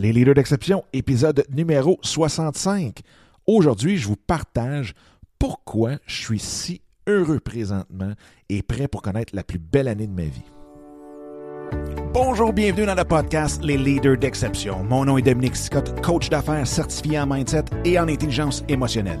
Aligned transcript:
Les 0.00 0.14
leaders 0.14 0.32
d'exception, 0.32 0.82
épisode 0.94 1.44
numéro 1.50 1.98
65. 2.00 3.00
Aujourd'hui, 3.46 3.98
je 3.98 4.08
vous 4.08 4.16
partage 4.16 4.94
pourquoi 5.38 5.98
je 6.06 6.22
suis 6.22 6.38
si 6.38 6.80
heureux 7.06 7.38
présentement 7.38 8.14
et 8.48 8.62
prêt 8.62 8.88
pour 8.88 9.02
connaître 9.02 9.36
la 9.36 9.44
plus 9.44 9.58
belle 9.58 9.88
année 9.88 10.06
de 10.06 10.12
ma 10.14 10.22
vie. 10.22 10.50
Bonjour, 12.14 12.54
bienvenue 12.54 12.86
dans 12.86 12.94
le 12.94 13.04
podcast 13.04 13.62
Les 13.62 13.76
leaders 13.76 14.16
d'exception. 14.16 14.82
Mon 14.84 15.04
nom 15.04 15.18
est 15.18 15.22
Dominique 15.22 15.54
Scott, 15.54 16.00
coach 16.00 16.30
d'affaires 16.30 16.66
certifié 16.66 17.20
en 17.20 17.26
mindset 17.26 17.66
et 17.84 17.98
en 17.98 18.08
intelligence 18.08 18.64
émotionnelle. 18.70 19.20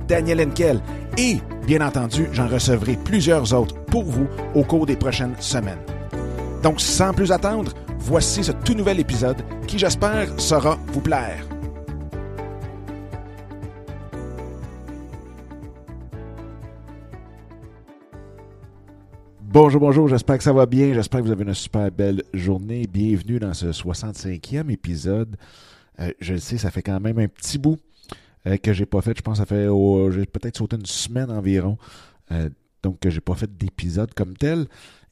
Daniel 0.11 0.41
Henkel 0.41 0.81
et, 1.17 1.37
bien 1.65 1.79
entendu, 1.79 2.27
j'en 2.33 2.49
recevrai 2.49 2.97
plusieurs 2.97 3.53
autres 3.53 3.75
pour 3.85 4.03
vous 4.03 4.27
au 4.53 4.61
cours 4.61 4.85
des 4.85 4.97
prochaines 4.97 5.37
semaines. 5.39 5.79
Donc, 6.61 6.81
sans 6.81 7.13
plus 7.13 7.31
attendre, 7.31 7.71
voici 7.97 8.43
ce 8.43 8.51
tout 8.51 8.73
nouvel 8.73 8.99
épisode 8.99 9.37
qui, 9.67 9.79
j'espère, 9.79 10.27
saura 10.37 10.77
vous 10.87 10.99
plaire. 10.99 11.47
Bonjour, 19.39 19.79
bonjour, 19.79 20.09
j'espère 20.09 20.39
que 20.39 20.43
ça 20.43 20.51
va 20.51 20.65
bien, 20.65 20.93
j'espère 20.93 21.21
que 21.21 21.27
vous 21.27 21.31
avez 21.31 21.45
une 21.45 21.53
super 21.53 21.89
belle 21.89 22.23
journée. 22.33 22.85
Bienvenue 22.85 23.39
dans 23.39 23.53
ce 23.53 23.67
65e 23.67 24.69
épisode. 24.71 25.37
Euh, 26.01 26.11
je 26.19 26.33
le 26.33 26.39
sais, 26.39 26.57
ça 26.57 26.69
fait 26.69 26.81
quand 26.81 26.99
même 26.99 27.17
un 27.17 27.27
petit 27.29 27.57
bout 27.57 27.77
que 28.61 28.73
j'ai 28.73 28.85
pas 28.85 29.01
fait. 29.01 29.17
Je 29.17 29.21
pense 29.21 29.39
que 29.39 29.45
ça 29.45 29.45
fait 29.45 29.67
peut-être 30.25 30.57
sauté 30.57 30.75
une 30.75 30.85
semaine 30.85 31.31
environ. 31.31 31.77
Euh, 32.31 32.49
donc 32.83 32.99
que 32.99 33.09
j'ai 33.09 33.21
pas 33.21 33.35
fait 33.35 33.55
d'épisode 33.57 34.13
comme 34.13 34.35
tel. 34.35 34.67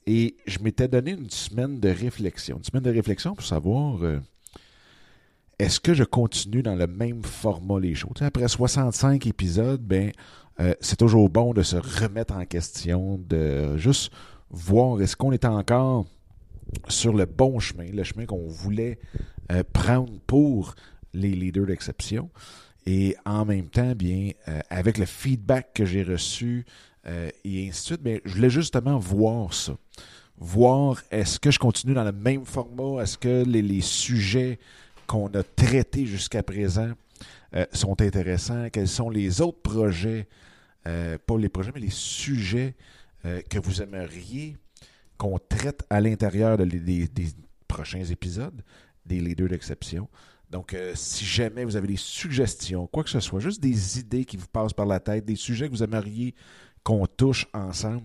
Et 0.08 0.38
je 0.48 0.60
m'étais 0.60 0.88
donné 0.88 1.12
une 1.12 1.30
semaine 1.30 1.80
de 1.80 1.90
réflexion. 1.90 2.58
Une 2.58 2.64
semaine 2.64 2.84
de 2.84 2.92
réflexion 2.92 3.36
pour 3.36 3.46
savoir 3.46 4.04
euh, 4.04 4.20
est-ce 5.60 5.80
que 5.80 5.94
je 5.94 6.04
continue 6.04 6.64
dans 6.64 6.76
le 6.76 6.88
même 6.88 7.24
format 7.24 7.80
les 7.80 7.94
choses. 7.94 8.22
après 8.22 8.48
65 8.48 9.28
épisodes, 9.28 9.82
ben 9.82 10.12
euh, 10.60 10.74
c'est 10.82 10.98
toujours 10.98 11.30
bon 11.30 11.54
de 11.54 11.62
se 11.62 11.76
remettre 11.76 12.34
en 12.34 12.46
question, 12.46 13.20
de 13.30 13.78
juste 13.78 14.12
voir 14.50 15.02
est-ce 15.02 15.16
qu'on 15.16 15.32
est 15.32 15.46
encore 15.46 16.06
sur 16.88 17.14
le 17.14 17.26
bon 17.26 17.60
chemin, 17.60 17.86
le 17.92 18.04
chemin 18.04 18.26
qu'on 18.26 18.48
voulait 18.48 19.00
euh, 19.52 19.64
prendre 19.74 20.14
pour 20.28 20.76
les 21.14 21.32
leaders 21.32 21.66
d'exception. 21.66 22.30
Et 22.90 23.16
en 23.26 23.46
même 23.46 23.70
temps, 23.70 23.94
bien, 23.94 24.32
euh, 24.48 24.60
avec 24.70 24.98
le 24.98 25.06
feedback 25.06 25.74
que 25.74 25.86
j'ai 25.86 26.04
reçu 26.04 26.66
et 27.44 27.68
ainsi 27.68 27.82
de 27.82 27.86
suite, 27.86 28.04
bien, 28.04 28.20
je 28.24 28.36
voulais 28.36 28.50
justement 28.52 29.00
voir 29.00 29.52
ça. 29.54 29.76
Voir 30.38 31.02
est-ce 31.10 31.40
que 31.40 31.50
je 31.50 31.58
continue 31.58 31.94
dans 31.94 32.04
le 32.04 32.12
même 32.12 32.46
format, 32.46 33.02
est-ce 33.02 33.18
que 33.18 33.44
les, 33.44 33.82
sujets 33.82 34.60
qu'on 35.08 35.28
a 35.28 35.42
traités 35.42 36.06
jusqu'à 36.06 36.44
présent 36.44 36.92
sont 37.72 38.00
intéressants, 38.00 38.70
quels 38.70 38.88
sont 38.88 39.10
les 39.10 39.42
autres 39.42 39.62
projets 39.62 40.28
euh, 40.88 41.18
pas 41.24 41.38
les 41.38 41.50
projets, 41.50 41.72
mais 41.74 41.82
les 41.82 41.90
sujets 41.90 42.76
euh, 43.26 43.42
que 43.50 43.60
vous 43.60 43.82
aimeriez 43.82 44.56
qu'on 45.18 45.38
traite 45.38 45.84
à 45.90 46.00
l'intérieur 46.00 46.58
des, 46.58 47.10
prochains 47.68 48.04
épisodes 48.06 48.62
des 49.06 49.20
leaders 49.20 49.50
d'exception? 49.50 50.08
Donc, 50.50 50.74
euh, 50.74 50.94
si 50.96 51.26
jamais 51.26 51.64
vous 51.64 51.76
avez 51.76 51.88
des 51.88 51.98
suggestions, 51.98 52.88
quoi 52.88 53.04
que 53.04 53.10
ce 53.10 53.20
soit, 53.20 53.40
juste 53.40 53.62
des 53.62 54.00
idées 54.00 54.26
qui 54.26 54.38
vous 54.38 54.48
passent 54.48 54.74
par 54.74 54.86
la 54.86 55.00
tête, 55.00 55.26
des 55.26 55.36
sujets 55.36 55.68
que 55.68 55.74
vous 55.74 55.84
aimeriez 55.84 56.34
qu'on 56.84 57.06
touche 57.06 57.48
ensemble, 57.54 58.04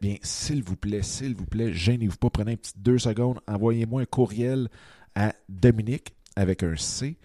bien, 0.00 0.16
s'il 0.22 0.64
vous 0.64 0.76
plaît, 0.76 1.02
s'il 1.02 1.36
vous 1.36 1.46
plaît, 1.46 1.72
gênez-vous 1.72 2.16
pas, 2.16 2.30
prenez 2.30 2.52
un 2.52 2.56
petit 2.56 2.72
deux 2.76 2.98
secondes, 2.98 3.38
envoyez-moi 3.46 4.02
un 4.02 4.06
courriel 4.06 4.68
à 5.14 5.34
Dominique 5.48 6.14
avec 6.34 6.64
un 6.64 6.74
C, 6.76 7.16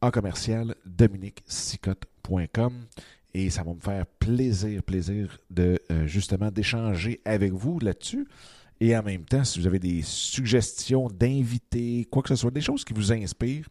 en 0.00 0.10
commercial, 0.10 0.74
dominiquesicotte.com 0.84 2.86
et 3.34 3.50
ça 3.50 3.62
va 3.62 3.74
me 3.74 3.80
faire 3.80 4.06
plaisir, 4.06 4.82
plaisir 4.82 5.38
de 5.50 5.78
euh, 5.90 6.06
justement 6.06 6.50
d'échanger 6.50 7.20
avec 7.24 7.52
vous 7.52 7.78
là-dessus. 7.80 8.26
Et 8.84 8.94
en 8.94 9.02
même 9.02 9.24
temps, 9.24 9.42
si 9.44 9.58
vous 9.58 9.66
avez 9.66 9.78
des 9.78 10.02
suggestions 10.02 11.08
d'invités, 11.08 12.06
quoi 12.10 12.22
que 12.22 12.28
ce 12.28 12.36
soit, 12.36 12.50
des 12.50 12.60
choses 12.60 12.84
qui 12.84 12.92
vous 12.92 13.12
inspirent, 13.12 13.66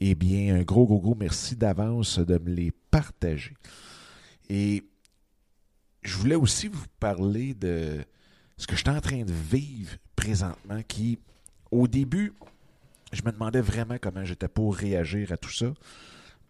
eh 0.00 0.14
bien, 0.14 0.54
un 0.54 0.62
gros, 0.62 0.86
gros, 0.86 1.00
gros 1.00 1.14
merci 1.14 1.54
d'avance 1.54 2.18
de 2.18 2.38
me 2.38 2.48
les 2.48 2.70
partager. 2.90 3.52
Et 4.48 4.84
je 6.00 6.16
voulais 6.16 6.34
aussi 6.34 6.68
vous 6.68 6.86
parler 6.98 7.52
de 7.52 8.02
ce 8.56 8.66
que 8.66 8.74
je 8.74 8.80
suis 8.80 8.88
en 8.88 9.02
train 9.02 9.22
de 9.22 9.32
vivre 9.32 9.98
présentement, 10.16 10.80
qui, 10.88 11.18
au 11.70 11.86
début, 11.86 12.32
je 13.12 13.20
me 13.24 13.32
demandais 13.32 13.60
vraiment 13.60 13.98
comment 14.00 14.24
j'étais 14.24 14.48
pour 14.48 14.74
réagir 14.74 15.30
à 15.30 15.36
tout 15.36 15.52
ça 15.52 15.74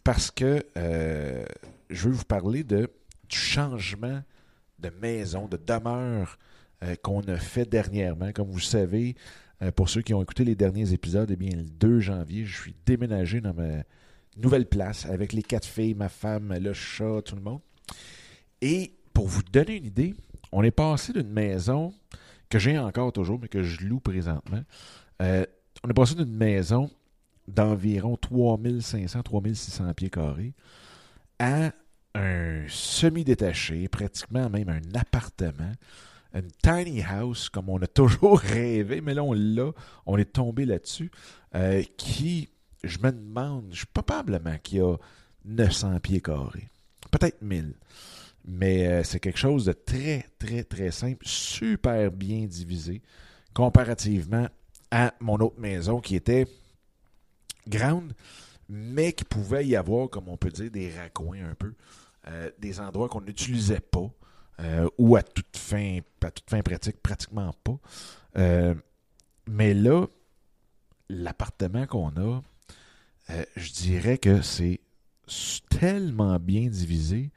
parce 0.05 0.31
que 0.31 0.65
euh, 0.77 1.45
je 1.91 2.09
veux 2.09 2.15
vous 2.15 2.25
parler 2.25 2.63
de, 2.63 2.89
du 3.29 3.37
changement 3.37 4.23
de 4.79 4.89
maison, 5.03 5.49
de 5.49 5.57
demeure 5.57 6.39
euh, 6.83 6.95
qu'on 7.03 7.21
a 7.23 7.37
fait 7.37 7.69
dernièrement. 7.69 8.33
Comme 8.33 8.51
vous 8.51 8.61
savez, 8.61 9.17
euh, 9.63 9.73
pour 9.73 9.89
ceux 9.89 10.03
qui 10.03 10.15
ont 10.15 10.23
écouté 10.23 10.45
les 10.45 10.55
derniers 10.55 10.93
épisodes, 10.93 11.31
eh 11.31 11.37
bien, 11.37 11.57
le 11.57 11.65
2 11.65 12.01
janvier, 12.01 12.45
je 12.45 12.61
suis 12.61 12.75
déménagé 12.87 13.41
dans 13.41 13.55
ma 13.55 13.83
nouvelle 14.37 14.67
place 14.67 15.07
avec 15.07 15.33
les 15.33 15.43
quatre 15.43 15.67
filles, 15.67 15.95
ma 15.95 16.09
femme, 16.09 16.57
le 16.61 16.73
chat, 16.73 17.23
tout 17.25 17.37
le 17.37 17.43
monde. 17.43 17.61
Et 18.61 18.93
pour 19.13 19.27
vous 19.27 19.43
donner 19.43 19.77
une 19.77 19.87
idée, 19.87 20.15
on 20.53 20.63
est 20.63 20.71
passé 20.71 21.13
d'une 21.13 21.31
maison 21.31 21.93
que 22.49 22.59
j'ai 22.59 22.79
encore 22.79 23.13
toujours, 23.13 23.39
mais 23.41 23.49
que 23.49 23.63
je 23.63 23.85
loue 23.85 24.01
présentement. 24.01 24.63
on 25.21 25.89
est 25.91 25.95
passé 25.95 26.15
d'une 26.15 26.35
maison 26.35 26.91
d'environ 27.49 28.17
3500-3600 28.17 29.95
pieds 29.95 30.11
carrés 30.11 30.55
à 31.39 31.73
un 32.15 32.65
semi-détaché, 32.69 33.89
pratiquement 33.89 34.49
même 34.51 34.69
un 34.69 34.99
appartement, 34.99 35.73
une 36.39 36.51
tiny 36.63 37.03
house 37.03 37.49
comme 37.49 37.69
on 37.69 37.79
a 37.79 37.87
toujours 37.89 38.39
rêvé, 38.41 39.01
mais 39.01 39.15
là 39.15 39.23
on 39.23 39.33
l'a, 39.33 39.73
on 40.07 40.17
est 40.17 40.33
tombé 40.33 40.65
là-dessus, 40.65 41.11
euh, 41.55 41.83
qui, 41.97 42.49
je 42.85 42.99
me 42.99 43.11
demande, 43.11 43.67
je 43.73 43.85
probablement 43.93 44.57
qu'il 44.63 44.79
y 44.79 44.83
a 44.83 44.97
900 45.45 46.01
pieds 46.01 46.21
carrés, 46.21 46.69
peut-être 47.11 47.43
1000. 47.43 47.75
Mais 48.51 48.87
euh, 48.87 49.03
c'est 49.03 49.21
quelque 49.21 49.39
chose 49.39 49.67
de 49.67 49.73
très, 49.73 50.27
très, 50.39 50.65
très 50.65 50.91
simple, 50.91 51.27
super 51.27 52.11
bien 52.11 52.47
divisé, 52.47 53.03
comparativement 53.53 54.49
à 54.91 55.13
mon 55.21 55.35
autre 55.37 55.59
maison 55.61 56.01
qui 56.01 56.17
était 56.17 56.47
grande, 57.67 58.15
mais 58.69 59.13
qui 59.13 59.25
pouvait 59.25 59.67
y 59.67 59.77
avoir, 59.77 60.09
comme 60.09 60.29
on 60.29 60.37
peut 60.37 60.51
dire, 60.51 60.71
des 60.71 60.91
raccoins 60.91 61.45
un 61.45 61.55
peu, 61.55 61.75
euh, 62.29 62.51
des 62.59 62.81
endroits 62.81 63.09
qu'on 63.09 63.21
n'utilisait 63.21 63.81
pas, 63.81 64.11
euh, 64.61 64.89
ou 64.99 65.17
à 65.17 65.23
toute 65.23 65.57
fin, 65.57 66.01
à 66.23 66.31
toute 66.31 66.49
fin 66.51 66.61
pratique, 66.63 67.03
pratiquement 67.03 67.53
pas. 67.65 67.79
Euh, 68.37 68.75
mais 69.47 69.75
là, 69.75 70.07
l'appartement 71.09 71.87
qu'on 71.87 72.11
a, 72.17 72.43
je 73.57 73.73
dirais 73.73 74.19
que 74.19 74.41
c'est 74.43 74.81
tellement 75.69 76.39
bien 76.39 76.69
divisé 76.69 77.31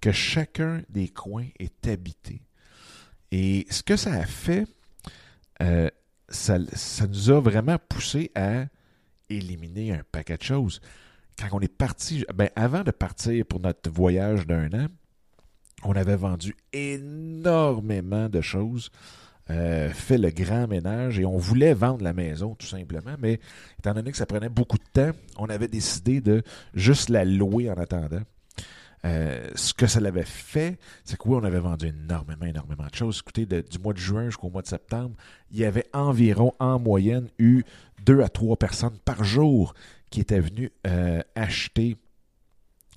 que 0.00 0.12
chacun 0.12 0.82
des 0.88 1.08
coins 1.08 1.48
est 1.58 1.86
habité. 1.86 2.42
Et 3.30 3.66
ce 3.70 3.82
que 3.82 3.96
ça 3.96 4.12
a 4.12 4.26
fait, 4.26 4.66
ça, 6.28 6.58
ça, 6.72 7.06
nous 7.06 7.30
a 7.30 7.40
vraiment 7.40 7.78
poussé 7.88 8.30
à 8.34 8.66
éliminer 9.28 9.92
un 9.92 10.02
paquet 10.10 10.36
de 10.36 10.42
choses. 10.42 10.80
Quand 11.38 11.48
on 11.52 11.60
est 11.60 11.72
parti, 11.72 12.24
ben 12.34 12.48
avant 12.56 12.82
de 12.82 12.90
partir 12.90 13.44
pour 13.46 13.60
notre 13.60 13.90
voyage 13.90 14.46
d'un 14.46 14.72
an, 14.72 14.86
on 15.84 15.92
avait 15.92 16.16
vendu 16.16 16.56
énormément 16.72 18.28
de 18.28 18.40
choses, 18.40 18.90
euh, 19.50 19.90
fait 19.90 20.18
le 20.18 20.30
grand 20.30 20.66
ménage 20.66 21.18
et 21.20 21.24
on 21.24 21.36
voulait 21.36 21.74
vendre 21.74 22.02
la 22.02 22.12
maison 22.12 22.54
tout 22.54 22.66
simplement, 22.66 23.14
mais 23.18 23.38
étant 23.78 23.94
donné 23.94 24.10
que 24.10 24.16
ça 24.16 24.26
prenait 24.26 24.48
beaucoup 24.48 24.78
de 24.78 24.84
temps, 24.92 25.16
on 25.38 25.46
avait 25.46 25.68
décidé 25.68 26.20
de 26.20 26.42
juste 26.74 27.10
la 27.10 27.24
louer 27.24 27.70
en 27.70 27.74
attendant. 27.74 28.22
Euh, 29.04 29.50
ce 29.54 29.72
que 29.72 29.86
ça 29.86 30.00
l'avait 30.00 30.24
fait, 30.24 30.78
c'est 31.04 31.16
que 31.16 31.28
oui, 31.28 31.38
on 31.40 31.44
avait 31.44 31.60
vendu 31.60 31.86
énormément, 31.86 32.44
énormément 32.44 32.86
de 32.90 32.94
choses. 32.94 33.22
Écoutez, 33.22 33.46
du 33.46 33.78
mois 33.78 33.92
de 33.92 33.98
juin 33.98 34.24
jusqu'au 34.24 34.50
mois 34.50 34.62
de 34.62 34.66
septembre, 34.66 35.14
il 35.52 35.58
y 35.58 35.64
avait 35.64 35.86
environ, 35.92 36.54
en 36.58 36.80
moyenne, 36.80 37.28
eu 37.38 37.62
deux 38.04 38.22
à 38.22 38.28
trois 38.28 38.56
personnes 38.56 38.98
par 39.04 39.22
jour 39.22 39.74
qui 40.10 40.20
étaient 40.20 40.40
venues 40.40 40.72
euh, 40.88 41.22
acheter, 41.36 41.96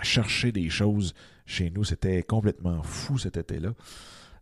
chercher 0.02 0.52
des 0.52 0.70
choses 0.70 1.14
chez 1.50 1.70
nous. 1.70 1.84
C'était 1.84 2.24
complètement 2.24 2.82
fou 2.84 3.18
cet 3.18 3.38
été-là. 3.38 3.74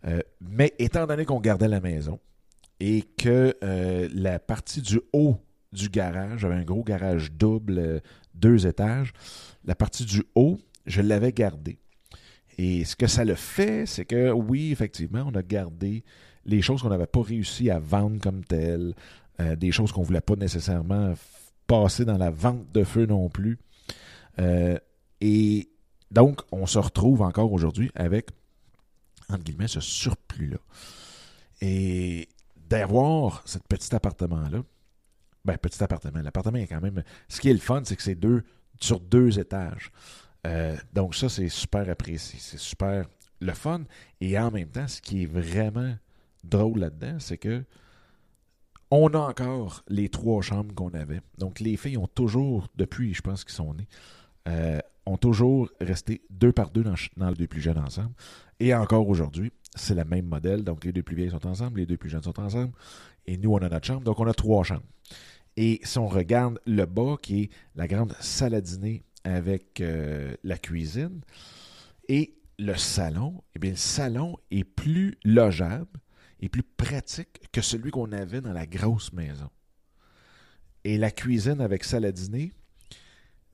Euh, 0.06 0.22
mais 0.42 0.74
étant 0.80 1.08
donné 1.08 1.26
qu'on 1.26 1.40
gardait 1.40 1.68
la 1.68 1.82
maison 1.82 2.20
et 2.80 3.02
que 3.18 3.56
la 4.14 4.38
partie 4.38 4.82
du 4.82 5.02
haut 5.12 5.38
du 5.72 5.90
garage, 5.90 6.42
j'avais 6.42 6.56
un 6.56 6.64
gros 6.64 6.84
garage 6.84 7.32
double, 7.32 8.02
deux 8.36 8.68
étages, 8.68 9.14
la 9.66 9.76
partie 9.76 10.06
du 10.06 10.24
haut, 10.36 10.60
je 10.86 11.02
l'avais 11.02 11.32
gardé. 11.32 11.80
Et 12.58 12.86
ce 12.86 12.96
que 12.96 13.08
ça 13.08 13.24
le 13.24 13.36
fait, 13.36 13.86
c'est 13.86 14.06
que 14.06 14.32
oui, 14.32 14.72
effectivement, 14.72 15.24
on 15.28 15.36
a 15.36 15.44
gardé 15.44 16.04
les 16.46 16.62
choses 16.62 16.82
qu'on 16.82 16.90
n'avait 16.90 17.06
pas 17.06 17.22
réussi 17.22 17.70
à 17.70 17.80
vendre 17.80 18.20
comme 18.20 18.44
telles, 18.44 18.96
euh, 19.40 19.56
des 19.56 19.72
choses 19.72 19.92
qu'on 19.92 20.02
ne 20.02 20.06
voulait 20.06 20.22
pas 20.22 20.36
nécessairement 20.36 21.14
passer 21.68 22.06
dans 22.06 22.18
la 22.18 22.32
vente 22.32 22.72
de 22.72 22.84
feu 22.84 23.06
non 23.06 23.30
plus. 23.30 23.60
Euh, 24.40 24.78
et 25.22 25.70
donc, 26.12 26.42
on 26.52 26.66
se 26.66 26.80
retrouve 26.80 27.22
encore 27.22 27.52
aujourd'hui 27.52 27.92
avec, 27.96 28.30
entre 29.30 29.44
guillemets, 29.44 29.68
ce 29.68 29.82
surplus-là. 29.82 30.58
Et 31.62 32.30
d'avoir 32.70 33.42
ce 33.46 33.58
petit 33.60 33.94
appartement-là, 33.96 34.64
ben, 35.46 35.58
petit 35.58 35.82
appartement, 35.84 36.22
l'appartement 36.22 36.58
est 36.58 36.68
quand 36.68 36.82
même. 36.82 37.04
Ce 37.30 37.40
qui 37.40 37.50
est 37.50 37.54
le 37.54 37.60
fun, 37.60 37.82
c'est 37.86 37.96
que 37.96 38.04
c'est 38.04 38.16
deux 38.16 38.44
sur 38.80 39.00
deux 39.00 39.40
étages. 39.40 39.92
Euh, 40.46 40.76
donc 40.94 41.16
ça, 41.16 41.30
c'est 41.30 41.50
super 41.50 41.90
apprécié. 41.90 42.40
C'est 42.40 42.60
super 42.60 43.06
le 43.40 43.54
fun. 43.54 43.84
Et 44.22 44.38
en 44.38 44.52
même 44.52 44.70
temps, 44.70 44.88
ce 44.88 45.02
qui 45.02 45.24
est 45.24 45.26
vraiment 45.26 45.96
drôle 46.44 46.80
là-dedans, 46.80 47.18
c'est 47.20 47.38
que 47.38 47.64
on 48.90 49.08
a 49.10 49.20
encore 49.20 49.84
les 49.90 50.10
trois 50.10 50.42
chambres 50.42 50.74
qu'on 50.74 50.94
avait. 50.94 51.22
Donc 51.38 51.60
les 51.60 51.76
filles 51.76 51.98
ont 51.98 52.08
toujours, 52.08 52.68
depuis 52.76 53.14
je 53.14 53.22
pense 53.22 53.44
qu'ils 53.44 53.56
sont 53.56 53.74
nés, 53.74 53.88
euh, 54.48 54.80
ont 55.08 55.18
toujours 55.18 55.70
resté 55.80 56.22
deux 56.30 56.52
par 56.52 56.70
deux 56.70 56.84
dans, 56.84 56.96
dans, 57.16 57.30
les 57.30 57.36
deux 57.36 57.48
plus 57.48 57.62
jeunes 57.62 57.80
ensemble. 57.80 58.14
Et 58.60 58.74
encore 58.74 59.08
aujourd'hui, 59.08 59.52
c'est 59.76 59.96
le 59.96 60.04
même 60.04 60.26
modèle. 60.26 60.64
Donc 60.64 60.84
les 60.86 60.92
deux 60.92 61.04
plus 61.04 61.16
vieilles 61.16 61.32
sont 61.32 61.48
ensemble, 61.48 61.80
les 61.80 61.86
deux 61.86 61.98
plus 61.98 62.10
jeunes 62.10 62.24
sont 62.24 62.40
ensemble. 62.40 62.74
Et 63.26 63.38
nous, 63.38 63.52
on 63.52 63.58
a 63.58 63.70
notre 63.70 63.86
chambre. 63.86 64.02
Donc 64.02 64.20
on 64.20 64.28
a 64.28 64.34
trois 64.34 64.64
chambres. 64.64 64.86
Et 65.56 65.80
si 65.84 65.98
on 65.98 66.08
regarde 66.08 66.60
le 66.66 66.86
bas, 66.86 67.16
qui 67.22 67.44
est 67.44 67.50
la 67.76 67.88
grande 67.88 68.14
salle 68.20 68.54
à 68.54 68.62
dîner 68.62 69.04
avec 69.24 69.82
euh, 69.82 70.36
la 70.44 70.58
cuisine. 70.58 71.22
Et 72.08 72.36
le 72.60 72.76
salon, 72.76 73.44
eh 73.56 73.60
bien, 73.60 73.72
le 73.72 73.78
salon 73.78 74.38
est 74.52 74.64
plus 74.64 75.18
logeable 75.24 76.00
et 76.40 76.50
plus 76.50 76.64
pratique 76.64 77.42
que 77.52 77.62
celui 77.62 77.92
qu'on 77.92 78.12
avait 78.12 78.42
dans 78.42 78.54
la 78.54 78.66
grosse 78.66 79.14
maison. 79.14 79.50
Et 80.84 80.98
la 80.98 81.12
cuisine 81.12 81.60
avec 81.60 81.84
salle 81.84 82.06
à 82.06 82.12
dîner, 82.12 82.54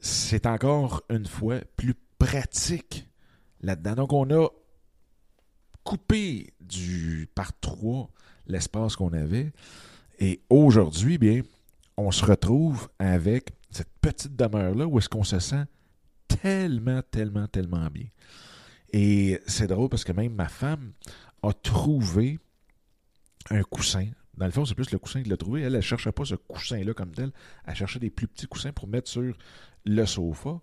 c'est 0.03 0.45
encore 0.47 1.01
une 1.09 1.25
fois 1.25 1.61
plus 1.77 1.95
pratique 2.19 3.07
là-dedans. 3.61 3.95
Donc, 3.95 4.11
on 4.11 4.29
a 4.31 4.49
coupé 5.85 6.53
du 6.59 7.29
par 7.33 7.57
trois 7.61 8.09
l'espace 8.45 8.97
qu'on 8.97 9.13
avait. 9.13 9.53
Et 10.19 10.41
aujourd'hui, 10.49 11.17
bien, 11.17 11.41
on 11.95 12.11
se 12.11 12.25
retrouve 12.25 12.89
avec 12.99 13.51
cette 13.71 13.91
petite 14.01 14.35
demeure-là 14.35 14.85
où 14.87 14.99
est-ce 14.99 15.07
qu'on 15.07 15.23
se 15.23 15.39
sent 15.39 15.63
tellement, 16.27 17.01
tellement, 17.09 17.47
tellement 17.47 17.87
bien. 17.87 18.07
Et 18.91 19.39
c'est 19.47 19.67
drôle 19.67 19.87
parce 19.87 20.03
que 20.03 20.11
même 20.11 20.35
ma 20.35 20.49
femme 20.49 20.91
a 21.43 21.53
trouvé 21.53 22.39
un 23.49 23.63
coussin. 23.63 24.09
Dans 24.35 24.47
le 24.47 24.51
fond, 24.51 24.65
c'est 24.65 24.75
plus 24.75 24.91
le 24.91 24.99
coussin 24.99 25.23
qu'elle 25.23 25.33
a 25.33 25.37
trouvé. 25.37 25.61
Elle, 25.61 25.67
elle 25.67 25.73
ne 25.75 25.81
cherchait 25.81 26.11
pas 26.11 26.25
ce 26.25 26.35
coussin-là 26.35 26.93
comme 26.93 27.11
tel. 27.11 27.31
Elle 27.65 27.75
cherchait 27.75 27.99
des 27.99 28.09
plus 28.09 28.27
petits 28.27 28.47
coussins 28.47 28.73
pour 28.73 28.87
mettre 28.87 29.09
sur 29.09 29.33
le 29.85 30.05
sofa. 30.05 30.59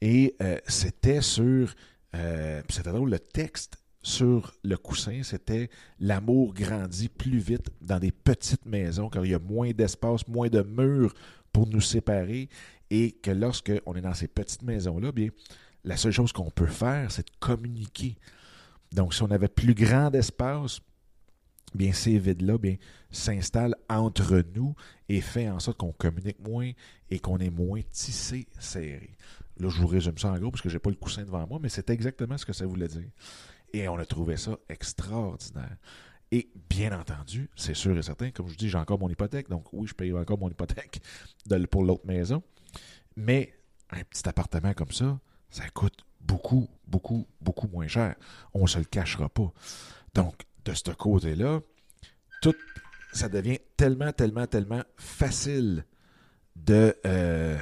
Et 0.00 0.36
euh, 0.42 0.58
c'était 0.66 1.22
sur. 1.22 1.74
Euh, 2.14 2.62
c'était 2.68 2.92
drôle, 2.92 3.10
le 3.10 3.18
texte 3.18 3.78
sur 4.02 4.54
le 4.62 4.76
coussin, 4.76 5.22
c'était 5.22 5.68
l'amour 5.98 6.54
grandit 6.54 7.08
plus 7.08 7.38
vite 7.38 7.68
dans 7.82 7.98
des 7.98 8.12
petites 8.12 8.64
maisons, 8.64 9.10
car 9.10 9.24
il 9.26 9.32
y 9.32 9.34
a 9.34 9.38
moins 9.38 9.72
d'espace, 9.72 10.26
moins 10.28 10.48
de 10.48 10.62
murs 10.62 11.12
pour 11.52 11.66
nous 11.66 11.80
séparer 11.80 12.48
et 12.90 13.12
que 13.12 13.30
lorsque 13.30 13.72
on 13.84 13.94
est 13.94 14.00
dans 14.00 14.14
ces 14.14 14.28
petites 14.28 14.62
maisons-là, 14.62 15.12
bien, 15.12 15.28
la 15.84 15.96
seule 15.96 16.12
chose 16.12 16.32
qu'on 16.32 16.50
peut 16.50 16.66
faire, 16.66 17.10
c'est 17.10 17.26
de 17.26 17.32
communiquer. 17.38 18.16
Donc, 18.92 19.14
si 19.14 19.22
on 19.22 19.30
avait 19.30 19.48
plus 19.48 19.74
grand 19.74 20.14
espace, 20.14 20.80
bien, 21.74 21.92
ces 21.92 22.18
vides-là, 22.18 22.56
s'installent 23.10 23.76
entre 23.88 24.42
nous 24.54 24.74
et 25.08 25.20
fait 25.20 25.48
en 25.48 25.58
sorte 25.60 25.78
qu'on 25.78 25.92
communique 25.92 26.38
moins 26.40 26.72
et 27.10 27.18
qu'on 27.18 27.38
est 27.38 27.50
moins 27.50 27.80
tissé, 27.90 28.46
serré. 28.58 29.16
Là, 29.58 29.68
je 29.68 29.80
vous 29.80 29.86
résume 29.86 30.18
ça 30.18 30.30
en 30.30 30.38
gros 30.38 30.50
parce 30.50 30.62
que 30.62 30.68
je 30.68 30.74
n'ai 30.74 30.80
pas 30.80 30.90
le 30.90 30.96
coussin 30.96 31.24
devant 31.24 31.46
moi, 31.46 31.58
mais 31.60 31.68
c'est 31.68 31.90
exactement 31.90 32.38
ce 32.38 32.46
que 32.46 32.52
ça 32.52 32.66
voulait 32.66 32.88
dire. 32.88 33.10
Et 33.72 33.88
on 33.88 33.98
a 33.98 34.06
trouvé 34.06 34.36
ça 34.36 34.56
extraordinaire. 34.68 35.76
Et 36.30 36.50
bien 36.68 36.98
entendu, 36.98 37.50
c'est 37.56 37.74
sûr 37.74 37.96
et 37.96 38.02
certain, 38.02 38.30
comme 38.30 38.48
je 38.48 38.56
dis, 38.56 38.68
j'ai 38.68 38.78
encore 38.78 38.98
mon 38.98 39.08
hypothèque, 39.08 39.48
donc 39.48 39.72
oui, 39.72 39.86
je 39.86 39.94
paye 39.94 40.12
encore 40.12 40.38
mon 40.38 40.50
hypothèque 40.50 41.00
pour 41.70 41.84
l'autre 41.84 42.06
maison. 42.06 42.42
Mais 43.16 43.54
un 43.90 44.04
petit 44.04 44.28
appartement 44.28 44.74
comme 44.74 44.92
ça, 44.92 45.18
ça 45.50 45.68
coûte 45.70 46.04
beaucoup, 46.20 46.68
beaucoup, 46.86 47.26
beaucoup 47.40 47.66
moins 47.68 47.88
cher. 47.88 48.14
On 48.52 48.62
ne 48.62 48.66
se 48.66 48.78
le 48.78 48.84
cachera 48.84 49.28
pas. 49.28 49.50
Donc, 50.14 50.34
de 50.68 50.74
ce 50.74 50.90
côté-là, 50.90 51.60
tout, 52.42 52.54
ça 53.12 53.28
devient 53.28 53.58
tellement, 53.76 54.12
tellement, 54.12 54.46
tellement 54.46 54.82
facile 54.96 55.84
de, 56.56 56.94
euh, 57.06 57.58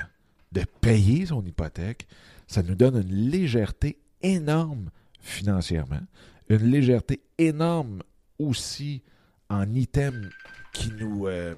de 0.53 0.65
payer 0.81 1.27
son 1.27 1.45
hypothèque. 1.45 2.07
Ça 2.49 2.63
nous 2.63 2.75
donne 2.75 2.97
une 2.97 3.31
légèreté 3.31 3.99
énorme 4.23 4.91
financièrement, 5.21 6.01
une 6.49 6.71
légèreté 6.71 7.21
énorme 7.39 8.03
aussi 8.39 9.03
en 9.49 9.73
items 9.73 10.29
qui 10.73 10.91
nous... 10.93 11.29
Euh, 11.29 11.55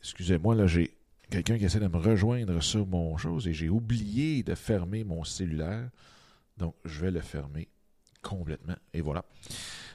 excusez-moi, 0.00 0.56
là, 0.56 0.66
j'ai 0.66 0.96
quelqu'un 1.30 1.56
qui 1.56 1.64
essaie 1.64 1.80
de 1.80 1.88
me 1.88 1.98
rejoindre 1.98 2.60
sur 2.62 2.86
mon 2.86 3.16
chose 3.16 3.46
et 3.46 3.52
j'ai 3.52 3.68
oublié 3.68 4.42
de 4.42 4.54
fermer 4.54 5.04
mon 5.04 5.22
cellulaire. 5.22 5.88
Donc, 6.56 6.74
je 6.84 7.00
vais 7.00 7.10
le 7.10 7.20
fermer 7.20 7.68
complètement. 8.22 8.76
Et 8.92 9.00
voilà. 9.00 9.24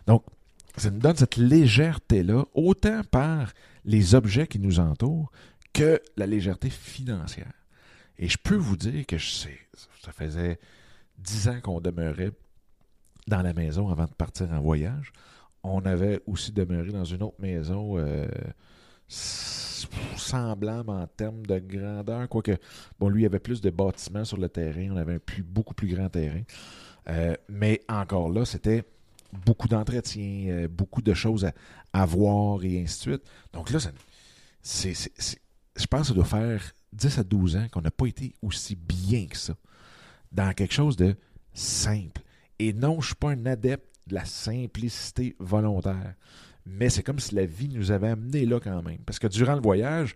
Donc, 0.09 0.23
ça 0.75 0.89
nous 0.89 0.97
donne 0.97 1.17
cette 1.17 1.38
légèreté-là, 1.38 2.44
autant 2.56 3.01
par 3.11 3.53
les 3.85 4.15
objets 4.15 4.47
qui 4.47 4.57
nous 4.57 4.79
entourent 4.79 5.31
que 5.71 6.01
la 6.17 6.25
légèreté 6.25 6.71
financière. 6.71 7.53
Et 8.18 8.28
je 8.28 8.39
peux 8.42 8.56
vous 8.56 8.75
dire 8.75 9.06
que 9.06 9.19
je 9.19 9.30
sais, 9.30 9.59
ça 10.01 10.11
faisait 10.11 10.59
dix 11.19 11.47
ans 11.47 11.61
qu'on 11.61 11.80
demeurait 11.80 12.31
dans 13.28 13.44
la 13.44 13.54
maison 13.54 13.89
avant 13.89 14.06
de 14.06 14.13
partir 14.13 14.51
en 14.51 14.59
voyage. 14.59 15.13
On 15.61 15.85
avait 15.85 16.23
aussi 16.25 16.51
demeuré 16.54 16.92
dans 16.92 17.06
une 17.06 17.21
autre 17.21 17.39
maison 17.39 17.99
euh, 17.99 18.28
semblable 19.07 20.89
en 20.89 21.06
termes 21.06 21.45
de 21.45 21.59
grandeur, 21.59 22.28
quoique, 22.30 22.57
bon, 22.97 23.09
lui, 23.09 23.21
il 23.21 23.25
avait 23.28 23.37
plus 23.37 23.61
de 23.61 23.69
bâtiments 23.69 24.25
sur 24.25 24.37
le 24.37 24.49
terrain, 24.49 24.89
on 24.92 24.97
avait 24.97 25.13
un 25.13 25.19
plus, 25.19 25.44
beaucoup 25.44 25.75
plus 25.75 25.94
grand 25.94 26.09
terrain. 26.09 26.42
Euh, 27.09 27.35
mais 27.47 27.81
encore 27.87 28.30
là, 28.30 28.44
c'était 28.44 28.83
beaucoup 29.33 29.68
d'entretien, 29.68 30.45
euh, 30.48 30.68
beaucoup 30.68 31.02
de 31.02 31.14
choses 31.14 31.50
à, 31.94 32.06
voir 32.06 32.64
et 32.64 32.81
ainsi 32.81 32.98
de 32.98 33.14
suite. 33.14 33.24
Donc 33.54 33.69
là, 33.71 33.80
c'est, 34.62 34.94
je 34.94 35.86
pense 35.88 36.02
que 36.02 36.07
ça 36.07 36.14
doit 36.14 36.26
faire 36.26 36.74
10 36.94 37.19
à 37.19 37.24
12 37.24 37.56
ans 37.56 37.68
qu'on 37.71 37.81
n'a 37.81 37.92
pas 37.92 38.07
été 38.07 38.33
aussi 38.42 38.76
bien 38.76 39.28
que 39.28 39.38
ça 39.38 39.56
dans 40.31 40.54
quelque 40.54 40.74
chose 40.74 40.95
de 40.95 41.16
simple. 41.54 42.21
Et 42.59 42.74
non, 42.74 42.94
je 42.94 42.98
ne 42.98 43.04
suis 43.06 43.16
pas 43.16 43.31
un 43.31 43.45
adepte 43.45 43.88
de 44.07 44.16
la 44.16 44.26
simplicité 44.26 45.36
volontaire. 45.40 46.16
Mais 46.66 46.90
c'est 46.90 47.04
comme 47.04 47.19
si 47.19 47.36
la 47.36 47.45
vie 47.45 47.69
nous 47.69 47.92
avait 47.92 48.09
amené 48.09 48.45
là 48.45 48.59
quand 48.59 48.83
même. 48.83 49.00
Parce 49.06 49.18
que 49.18 49.28
durant 49.28 49.56
le 49.56 49.62
voyage, 49.62 50.16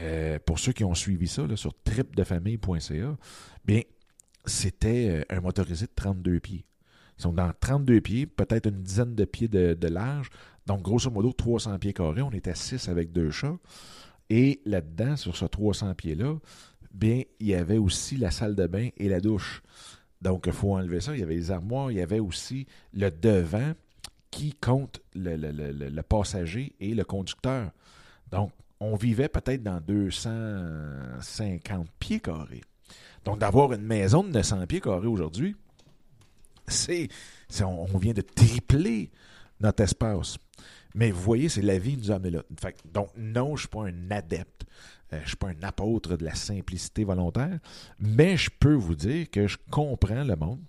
euh, 0.00 0.38
pour 0.44 0.58
ceux 0.58 0.72
qui 0.72 0.84
ont 0.84 0.94
suivi 0.94 1.28
ça 1.28 1.44
sur 1.56 1.72
tripdefamille.ca, 1.84 3.16
bien, 3.64 3.82
c'était 4.44 5.08
euh, 5.30 5.36
un 5.36 5.40
motorisé 5.40 5.86
de 5.86 5.92
32 5.94 6.40
pieds. 6.40 6.64
Ils 7.18 7.22
sont 7.22 7.32
dans 7.32 7.52
32 7.60 8.00
pieds, 8.00 8.26
peut-être 8.26 8.68
une 8.68 8.82
dizaine 8.82 9.14
de 9.14 9.24
pieds 9.24 9.48
de, 9.48 9.88
large. 9.88 10.30
Donc, 10.66 10.82
grosso 10.82 11.10
modo, 11.10 11.32
300 11.32 11.78
pieds 11.78 11.92
carrés. 11.92 12.22
On 12.22 12.30
était 12.30 12.54
6 12.54 12.88
avec 12.88 13.12
deux 13.12 13.30
chats. 13.30 13.58
Et 14.30 14.60
là-dedans, 14.64 15.16
sur 15.16 15.36
ce 15.36 15.44
300 15.44 15.94
pieds-là, 15.94 16.36
bien, 16.92 17.22
il 17.40 17.46
y 17.46 17.54
avait 17.54 17.78
aussi 17.78 18.16
la 18.16 18.30
salle 18.30 18.56
de 18.56 18.66
bain 18.66 18.88
et 18.96 19.08
la 19.08 19.20
douche. 19.20 19.62
Donc, 20.22 20.44
il 20.46 20.52
faut 20.52 20.74
enlever 20.74 21.00
ça. 21.00 21.14
Il 21.14 21.20
y 21.20 21.22
avait 21.22 21.34
les 21.34 21.50
armoires, 21.50 21.90
il 21.90 21.98
y 21.98 22.00
avait 22.00 22.20
aussi 22.20 22.66
le 22.92 23.10
devant 23.10 23.72
qui 24.30 24.54
compte 24.54 25.00
le, 25.14 26.00
passager 26.02 26.74
et 26.80 26.94
le 26.94 27.04
conducteur. 27.04 27.70
Donc, 28.32 28.50
on 28.80 28.96
vivait 28.96 29.28
peut-être 29.28 29.62
dans 29.62 29.80
250 29.80 31.88
pieds 32.00 32.20
carrés. 32.20 32.62
Donc, 33.24 33.38
d'avoir 33.38 33.72
une 33.72 33.82
maison 33.82 34.24
de 34.24 34.30
900 34.30 34.66
pieds 34.66 34.80
carrés 34.80 35.06
aujourd'hui, 35.06 35.54
c'est, 36.66 37.08
on, 37.62 37.98
vient 37.98 38.12
de 38.12 38.22
tripler 38.22 39.10
notre 39.60 39.82
espace. 39.82 40.38
Mais 40.94 41.10
vous 41.10 41.20
voyez, 41.20 41.48
c'est 41.48 41.62
la 41.62 41.78
vie 41.78 41.96
qui 41.96 42.08
nous 42.08 42.12
a 42.12 42.18
là. 42.18 42.42
Fait, 42.60 42.76
donc, 42.92 43.08
non, 43.16 43.48
je 43.48 43.52
ne 43.52 43.58
suis 43.58 43.68
pas 43.68 43.84
un 43.84 44.10
adepte. 44.10 44.64
Euh, 45.12 45.18
je 45.18 45.22
ne 45.22 45.28
suis 45.28 45.36
pas 45.36 45.48
un 45.48 45.62
apôtre 45.62 46.16
de 46.16 46.24
la 46.24 46.34
simplicité 46.34 47.04
volontaire. 47.04 47.58
Mais 47.98 48.36
je 48.36 48.50
peux 48.50 48.74
vous 48.74 48.94
dire 48.94 49.30
que 49.30 49.46
je 49.46 49.58
comprends 49.70 50.24
le 50.24 50.36
monde 50.36 50.60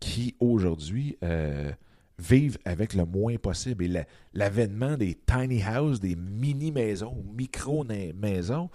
qui, 0.00 0.34
aujourd'hui, 0.40 1.16
euh, 1.22 1.70
vivent 2.18 2.58
avec 2.64 2.94
le 2.94 3.04
moins 3.04 3.36
possible. 3.36 3.84
Et 3.84 4.06
l'avènement 4.32 4.96
des 4.96 5.14
tiny 5.14 5.62
houses, 5.62 6.00
des 6.00 6.16
mini-maisons, 6.16 7.24
micro-maisons, 7.34 8.70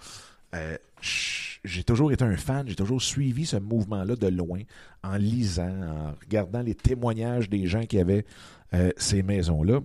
euh, 0.54 0.76
j'ai 1.64 1.84
toujours 1.84 2.12
été 2.12 2.24
un 2.24 2.36
fan, 2.36 2.68
j'ai 2.68 2.74
toujours 2.74 3.02
suivi 3.02 3.46
ce 3.46 3.56
mouvement-là 3.56 4.16
de 4.16 4.26
loin, 4.28 4.62
en 5.02 5.16
lisant, 5.16 5.82
en 5.82 6.14
regardant 6.20 6.62
les 6.62 6.74
témoignages 6.74 7.48
des 7.48 7.66
gens 7.66 7.84
qui 7.84 7.98
avaient 7.98 8.24
euh, 8.74 8.90
ces 8.96 9.22
maisons-là. 9.22 9.80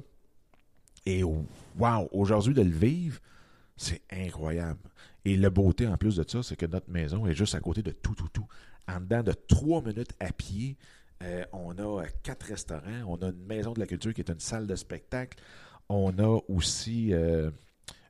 Et 1.05 1.23
wow, 1.23 2.07
aujourd'hui 2.11 2.53
de 2.53 2.61
le 2.61 2.71
vivre, 2.71 3.19
c'est 3.75 4.01
incroyable. 4.11 4.79
Et 5.25 5.35
la 5.35 5.49
beauté 5.49 5.87
en 5.87 5.97
plus 5.97 6.15
de 6.15 6.25
ça, 6.27 6.43
c'est 6.43 6.55
que 6.55 6.65
notre 6.65 6.89
maison 6.89 7.25
est 7.27 7.33
juste 7.33 7.55
à 7.55 7.59
côté 7.59 7.81
de 7.81 7.91
tout, 7.91 8.15
tout, 8.15 8.29
tout. 8.29 8.47
En 8.87 8.99
dedans 8.99 9.23
de 9.23 9.33
trois 9.33 9.81
minutes 9.81 10.13
à 10.19 10.31
pied, 10.31 10.77
euh, 11.21 11.43
on 11.53 11.77
a 11.77 12.05
quatre 12.23 12.43
restaurants, 12.43 13.03
on 13.07 13.15
a 13.17 13.27
une 13.29 13.45
maison 13.45 13.73
de 13.73 13.79
la 13.79 13.85
culture 13.85 14.13
qui 14.13 14.21
est 14.21 14.29
une 14.29 14.39
salle 14.39 14.67
de 14.67 14.75
spectacle, 14.75 15.37
on 15.89 16.17
a 16.19 16.39
aussi 16.49 17.13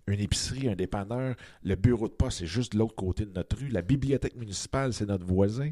une 0.07 0.19
épicerie, 0.19 0.67
un 0.69 0.75
dépanneur, 0.75 1.36
le 1.63 1.75
bureau 1.75 2.07
de 2.07 2.13
poste 2.13 2.39
c'est 2.39 2.48
juste 2.48 2.74
de 2.74 2.79
l'autre 2.79 2.95
côté 2.95 3.25
de 3.25 3.31
notre 3.31 3.57
rue, 3.57 3.69
la 3.69 3.81
bibliothèque 3.81 4.36
municipale 4.36 4.93
c'est 4.93 5.05
notre 5.05 5.25
voisin, 5.25 5.72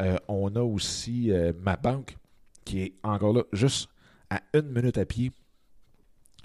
euh, 0.00 0.16
on 0.28 0.54
a 0.56 0.62
aussi 0.62 1.30
ma 1.62 1.76
banque 1.76 2.16
qui 2.64 2.82
est 2.82 2.94
encore 3.02 3.32
là, 3.32 3.42
juste 3.52 3.88
à 4.30 4.42
une 4.54 4.70
minute 4.70 4.98
à 4.98 5.04
pied. 5.04 5.32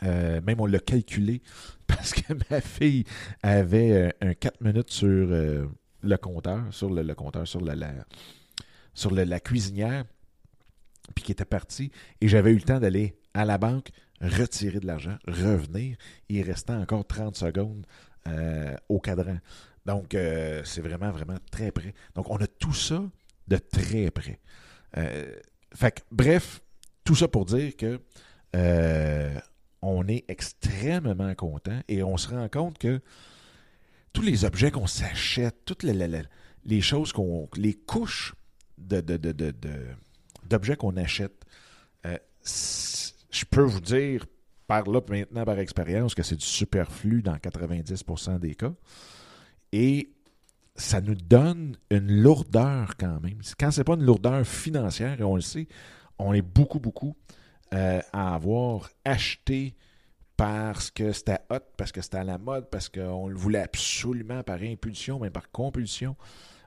même 0.02 0.60
on 0.60 0.66
l'a 0.66 0.80
calculé 0.80 1.42
parce 1.88 2.14
que 2.14 2.34
ma 2.50 2.62
fille 2.62 3.04
avait 3.44 4.14
un 4.22 4.34
4 4.34 4.62
minutes 4.62 4.92
sur 4.92 5.08
le 5.08 6.18
compteur, 6.18 6.64
sur 6.72 6.90
le, 6.90 7.14
compteur, 7.16 7.48
sur 7.48 7.62
la, 7.62 7.76
sur 8.94 9.12
la 9.12 9.40
cuisinière 9.40 10.06
puis 11.14 11.24
qui 11.24 11.32
était 11.32 11.46
parti, 11.46 11.92
et 12.20 12.28
j'avais 12.28 12.52
eu 12.52 12.56
le 12.56 12.62
temps 12.62 12.80
d'aller 12.80 13.16
à 13.34 13.46
la 13.46 13.58
banque, 13.58 13.90
retirer 14.22 14.80
de 14.80 14.88
l'argent, 14.88 15.18
revenir, 15.28 15.98
il 16.30 16.42
restait 16.44 16.74
encore 16.74 17.06
30 17.06 17.36
secondes 17.36 17.86
euh, 18.28 18.76
au 18.88 19.00
cadran. 19.00 19.38
Donc, 19.86 20.14
euh, 20.14 20.62
c'est 20.64 20.82
vraiment, 20.82 21.12
vraiment 21.12 21.38
très 21.50 21.72
près. 21.72 21.94
Donc, 22.14 22.30
on 22.30 22.38
a 22.38 22.48
tout 22.48 22.74
ça 22.74 23.02
de 23.48 23.58
très 23.58 24.12
près. 24.12 24.40
Euh, 24.98 25.36
fait 25.74 26.04
bref, 26.12 26.62
tout 27.04 27.16
ça 27.16 27.28
pour 27.28 27.46
dire 27.46 27.76
que 27.76 28.00
on 29.84 30.08
est 30.08 30.26
extrêmement 30.28 31.34
content 31.34 31.80
et 31.88 32.04
on 32.04 32.16
se 32.18 32.30
rend 32.30 32.48
compte 32.50 32.78
que 32.78 33.02
tous 34.14 34.22
les 34.22 34.46
objets 34.46 34.70
qu'on 34.70 34.86
s'achète, 34.86 35.66
toutes 35.66 35.82
les, 35.82 36.24
les, 36.66 36.82
choses 36.82 37.12
qu'on. 37.12 37.50
les 37.56 37.74
couches 37.74 38.36
de, 38.78 39.02
de, 39.02 39.18
de, 39.18 39.54
d'objets 40.48 40.76
qu'on 40.76 40.98
achète, 40.98 41.44
je 43.32 43.46
peux 43.46 43.62
vous 43.62 43.82
dire 43.82 44.26
par 44.68 44.84
là 44.90 45.02
maintenant 45.10 45.44
par 45.44 45.60
expérience 45.60 46.16
que 46.16 46.24
c'est 46.24 46.36
du 46.36 46.46
superflu 46.46 47.22
dans 47.22 47.36
90% 47.36 48.40
des 48.40 48.56
cas. 48.56 48.72
Et 49.72 50.12
ça 50.76 51.02
nous 51.02 51.16
donne 51.16 51.78
une 51.90 52.22
lourdeur 52.22 52.96
quand 52.98 53.20
même. 53.22 53.40
Quand 53.60 53.72
c'est 53.72 53.84
pas 53.84 53.96
une 53.96 54.04
lourdeur 54.04 54.46
financière, 54.46 55.20
et 55.20 55.24
on 55.24 55.36
le 55.36 55.42
sait, 55.42 55.68
on 56.18 56.34
est 56.34 56.42
beaucoup, 56.42 56.80
beaucoup 56.80 57.16
euh, 57.74 58.02
à 58.14 58.36
avoir 58.36 58.90
acheté 59.06 59.76
parce 60.38 60.90
que 60.90 61.12
c'était 61.12 61.40
hot, 61.50 61.60
parce 61.78 61.92
que 61.92 62.02
c'était 62.02 62.18
à 62.18 62.24
la 62.24 62.38
mode, 62.38 62.70
parce 62.70 62.90
qu'on 62.90 63.28
le 63.28 63.36
voulait 63.36 63.62
absolument 63.62 64.42
par 64.44 64.62
impulsion, 64.62 65.20
même 65.20 65.32
par 65.32 65.52
compulsion. 65.52 66.16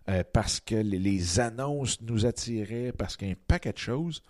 Euh, 0.09 0.23
parce 0.33 0.61
que 0.61 0.75
les, 0.75 1.41
annonces 1.41 2.01
nous 2.03 2.27
attiraient, 2.27 2.93
parce 2.93 3.17
qu'un 3.17 3.33
paquet 3.49 3.73
de 3.73 3.79
choses, 3.79 4.23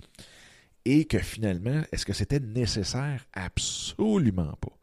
et 0.84 1.06
que 1.06 1.18
finalement, 1.18 1.82
est-ce 1.92 2.04
que 2.04 2.12
c'était 2.12 2.40
nécessaire? 2.40 3.24
Absolument 3.32 4.52
pas. 4.60 4.76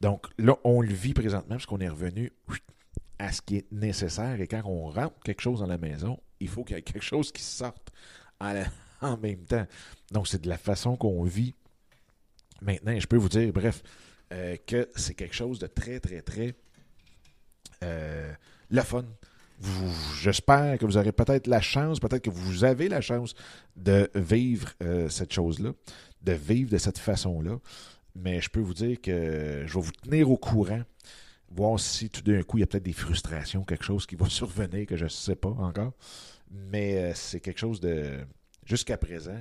Donc 0.00 0.26
là, 0.38 0.56
on 0.64 0.80
le 0.80 0.92
vit 0.92 1.12
présentement 1.12 1.56
parce 1.56 1.66
qu'on 1.66 1.80
est 1.80 1.88
revenu 1.88 2.32
à 3.18 3.32
ce 3.32 3.42
qui 3.42 3.56
est 3.56 3.70
nécessaire, 3.70 4.40
et 4.40 4.46
quand 4.46 4.62
on 4.64 4.88
rentre 4.88 5.14
quelque 5.22 5.42
chose 5.42 5.60
dans 5.60 5.66
la 5.66 5.76
maison, 5.76 6.18
il 6.40 6.48
faut 6.48 6.64
qu'il 6.64 6.74
y 6.74 6.78
ait 6.78 6.82
quelque 6.82 7.04
chose 7.04 7.32
qui 7.32 7.42
sorte 7.42 7.92
en, 8.40 9.16
même 9.18 9.44
temps. 9.44 9.66
Donc 10.10 10.26
c'est 10.26 10.40
de 10.40 10.48
la 10.48 10.56
façon 10.56 10.96
qu'on 10.96 11.22
vit 11.24 11.54
maintenant. 12.62 12.98
je 12.98 13.06
peux 13.06 13.18
vous 13.18 13.28
dire, 13.28 13.52
bref, 13.52 13.82
euh, 14.32 14.56
que 14.66 14.88
c'est 14.96 15.14
quelque 15.14 15.34
chose 15.34 15.58
de 15.58 15.66
très, 15.66 16.00
très, 16.00 16.22
très 16.22 16.54
euh, 17.84 18.32
le 18.70 18.82
fun 18.82 19.04
j'espère 20.20 20.78
que 20.78 20.86
vous 20.86 20.96
aurez 20.96 21.12
peut-être 21.12 21.46
la 21.46 21.60
chance, 21.60 22.00
peut-être 22.00 22.24
que 22.24 22.30
vous 22.30 22.64
avez 22.64 22.88
la 22.88 23.00
chance 23.00 23.34
de 23.76 24.10
vivre 24.14 24.70
euh, 24.82 25.08
cette 25.08 25.32
chose-là, 25.32 25.72
de 26.22 26.32
vivre 26.32 26.70
de 26.70 26.78
cette 26.78 26.98
façon-là. 26.98 27.58
Mais 28.14 28.40
je 28.40 28.48
peux 28.48 28.60
vous 28.60 28.74
dire 28.74 29.00
que 29.00 29.64
je 29.66 29.74
vais 29.74 29.80
vous 29.80 29.92
tenir 29.92 30.30
au 30.30 30.36
courant, 30.36 30.82
voir 31.50 31.78
si 31.78 32.10
tout 32.10 32.22
d'un 32.22 32.42
coup 32.42 32.58
il 32.58 32.60
y 32.60 32.64
a 32.64 32.66
peut-être 32.66 32.84
des 32.84 32.92
frustrations, 32.92 33.62
quelque 33.64 33.84
chose 33.84 34.06
qui 34.06 34.16
va 34.16 34.26
survenir 34.28 34.86
que 34.86 34.96
je 34.96 35.04
ne 35.04 35.10
sais 35.10 35.36
pas 35.36 35.50
encore. 35.50 35.92
Mais 36.50 36.96
euh, 36.96 37.12
c'est 37.14 37.40
quelque 37.40 37.60
chose 37.60 37.80
de, 37.80 38.18
jusqu'à 38.64 38.96
présent, 38.96 39.40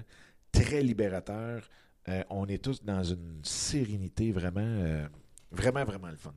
très 0.51 0.83
libérateur. 0.83 1.67
Euh, 2.07 2.23
on 2.29 2.47
est 2.47 2.63
tous 2.63 2.83
dans 2.83 3.03
une 3.03 3.39
sérénité 3.43 4.31
vraiment, 4.31 5.07
vraiment, 5.51 5.83
vraiment 5.85 6.09
le 6.09 6.17
fun. 6.17 6.33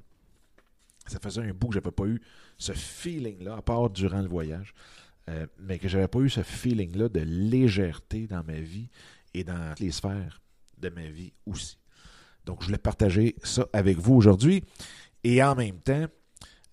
Ça 1.06 1.18
faisait 1.18 1.42
un 1.42 1.52
bout 1.52 1.68
que 1.68 1.75
je 1.75 1.78
n'avais 1.80 1.90
pas 1.90 2.06
eu 2.06 2.21
ce 2.59 2.73
feeling-là, 2.73 3.56
à 3.56 3.62
part 3.62 3.90
durant 3.90 4.23
le 4.23 4.28
voyage, 4.28 4.75
euh, 5.28 5.47
mais 5.59 5.78
que 5.78 5.88
je 5.88 5.97
n'avais 5.97 6.09
pas 6.09 6.21
eu 6.21 6.30
ce 6.30 6.42
feeling-là 6.42 7.09
de 7.09 7.21
légèreté 7.21 8.26
dans 8.26 8.44
ma 8.44 8.61
vie 8.61 8.88
et 9.35 9.44
dans 9.44 9.75
les 9.78 9.90
sphères 9.90 10.40
de 10.78 10.88
ma 10.88 11.09
vie 11.09 11.32
aussi. 11.47 11.78
Donc, 12.44 12.61
je 12.61 12.66
voulais 12.66 12.78
partager 12.78 13.37
ça 13.42 13.66
avec 13.73 13.99
vous 13.99 14.14
aujourd'hui. 14.14 14.64
Et 15.25 15.42
en 15.42 15.54
même 15.54 15.78
temps, 15.78 16.06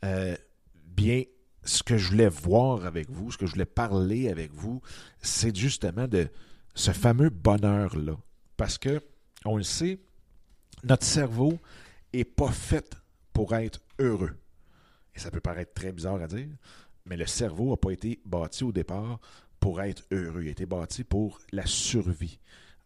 euh, 0.04 0.36
bien, 0.86 1.24
ce 1.64 1.84
que 1.84 1.98
je 1.98 2.10
voulais 2.10 2.30
voir 2.30 2.86
avec 2.86 3.10
vous, 3.10 3.32
ce 3.32 3.38
que 3.38 3.46
je 3.46 3.52
voulais 3.54 3.66
parler 3.66 4.30
avec 4.30 4.52
vous, 4.54 4.82
c'est 5.22 5.56
justement 5.56 6.08
de 6.08 6.28
ce 6.74 6.92
fameux 6.92 7.30
bonheur-là. 7.30 8.18
Parce 8.58 8.78
que, 8.78 9.02
on 9.46 9.58
le 9.58 9.64
sait, 9.64 10.00
notre 10.84 11.06
cerveau 11.06 11.60
n'est 12.14 12.26
pas 12.26 12.52
fait 12.52 12.96
pour 13.40 13.56
être 13.56 13.80
heureux. 14.00 14.36
Et 15.16 15.20
ça 15.20 15.32
peut 15.32 15.40
paraître 15.40 15.74
très 15.74 15.94
bizarre 15.94 16.22
à 16.22 16.28
dire, 16.28 16.50
mais 17.06 17.16
le 17.16 17.26
cerveau 17.26 17.70
n'a 17.70 17.78
pas 17.78 17.92
été 17.92 18.20
bâti 18.26 18.66
au 18.66 18.74
départ 18.74 19.18
pour 19.62 19.82
être 19.82 20.04
heureux. 20.12 20.42
Il 20.42 20.50
a 20.50 20.52
été 20.52 20.66
bâti 20.66 21.06
pour 21.06 21.40
la 21.54 21.66
survie. 21.66 22.38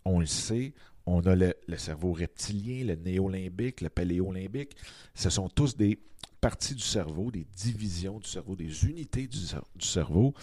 On 0.05 0.19
le 0.19 0.27
sait, 0.27 0.75
on 1.07 1.22
a 1.22 1.36
le, 1.36 1.55
cerveau 1.77 2.13
reptilien, 2.13 2.86
le 2.86 2.93
néolimbique, 2.93 3.81
le 3.81 3.89
paléolimbique. 3.89 4.75
Ce 5.15 5.31
sont 5.31 5.50
tous 5.50 5.75
des 5.75 5.98
parties 6.39 6.75
du 6.75 6.83
cerveau, 6.83 7.31
des 7.31 7.48
divisions 7.55 8.19
du 8.19 8.29
cerveau, 8.29 8.55
des 8.55 8.86
unités 8.86 9.25
du, 9.25 9.39
cerveau 9.79 10.36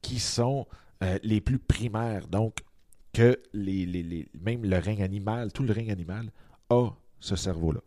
qui 0.00 0.18
sont 0.18 0.66
euh, 1.04 1.20
les 1.22 1.40
plus 1.40 1.60
primaires. 1.60 2.26
Donc, 2.26 2.64
que 3.12 3.38
les, 3.52 4.28
même 4.40 4.64
le 4.64 4.78
règne 4.78 5.04
animal, 5.04 5.52
tout 5.52 5.62
le 5.62 5.72
règne 5.72 5.92
animal 5.92 6.32
a 6.68 6.90
ce 7.20 7.36
cerveau-là. 7.36 7.80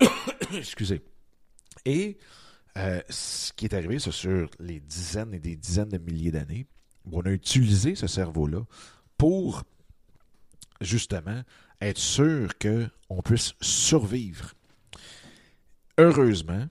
Excusez. 0.54 1.02
Et 1.84 2.18
euh, 2.76 3.00
ce 3.08 3.52
qui 3.52 3.64
est 3.64 3.74
arrivé, 3.74 3.98
c'est 3.98 4.12
sur 4.12 4.50
les 4.58 4.80
dizaines 4.80 5.32
et 5.34 5.38
des 5.38 5.56
dizaines 5.56 5.88
de 5.88 5.98
milliers 5.98 6.30
d'années, 6.30 6.66
on 7.10 7.20
a 7.22 7.30
utilisé 7.30 7.94
ce 7.94 8.06
cerveau-là 8.06 8.62
pour 9.16 9.62
justement 10.80 11.42
être 11.80 11.98
sûr 11.98 12.50
qu'on 12.58 13.22
puisse 13.22 13.54
survivre. 13.60 14.52
Heureusement, 15.98 16.66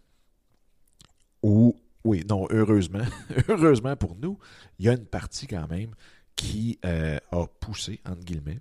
ou 1.42 1.76
oui, 2.04 2.24
non, 2.30 2.48
heureusement, 2.52 3.06
heureusement 3.48 3.96
pour 3.96 4.16
nous, 4.16 4.38
il 4.78 4.86
y 4.86 4.90
a 4.90 4.94
une 4.94 5.08
partie 5.08 5.48
quand 5.48 5.68
même 5.68 5.96
qui 6.36 6.78
euh, 6.86 7.18
a 7.32 7.48
poussé, 7.48 8.00
entre 8.06 8.24
guillemets, 8.24 8.60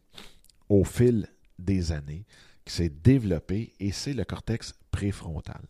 au 0.69 0.85
fil 0.85 1.27
des 1.59 1.93
années, 1.93 2.25
qui 2.65 2.73
s'est 2.73 2.89
développé, 2.89 3.75
et 3.81 3.93
c'est 3.93 4.15
le 4.15 4.25
cortex 4.25 4.75
préfrontal. 4.91 5.63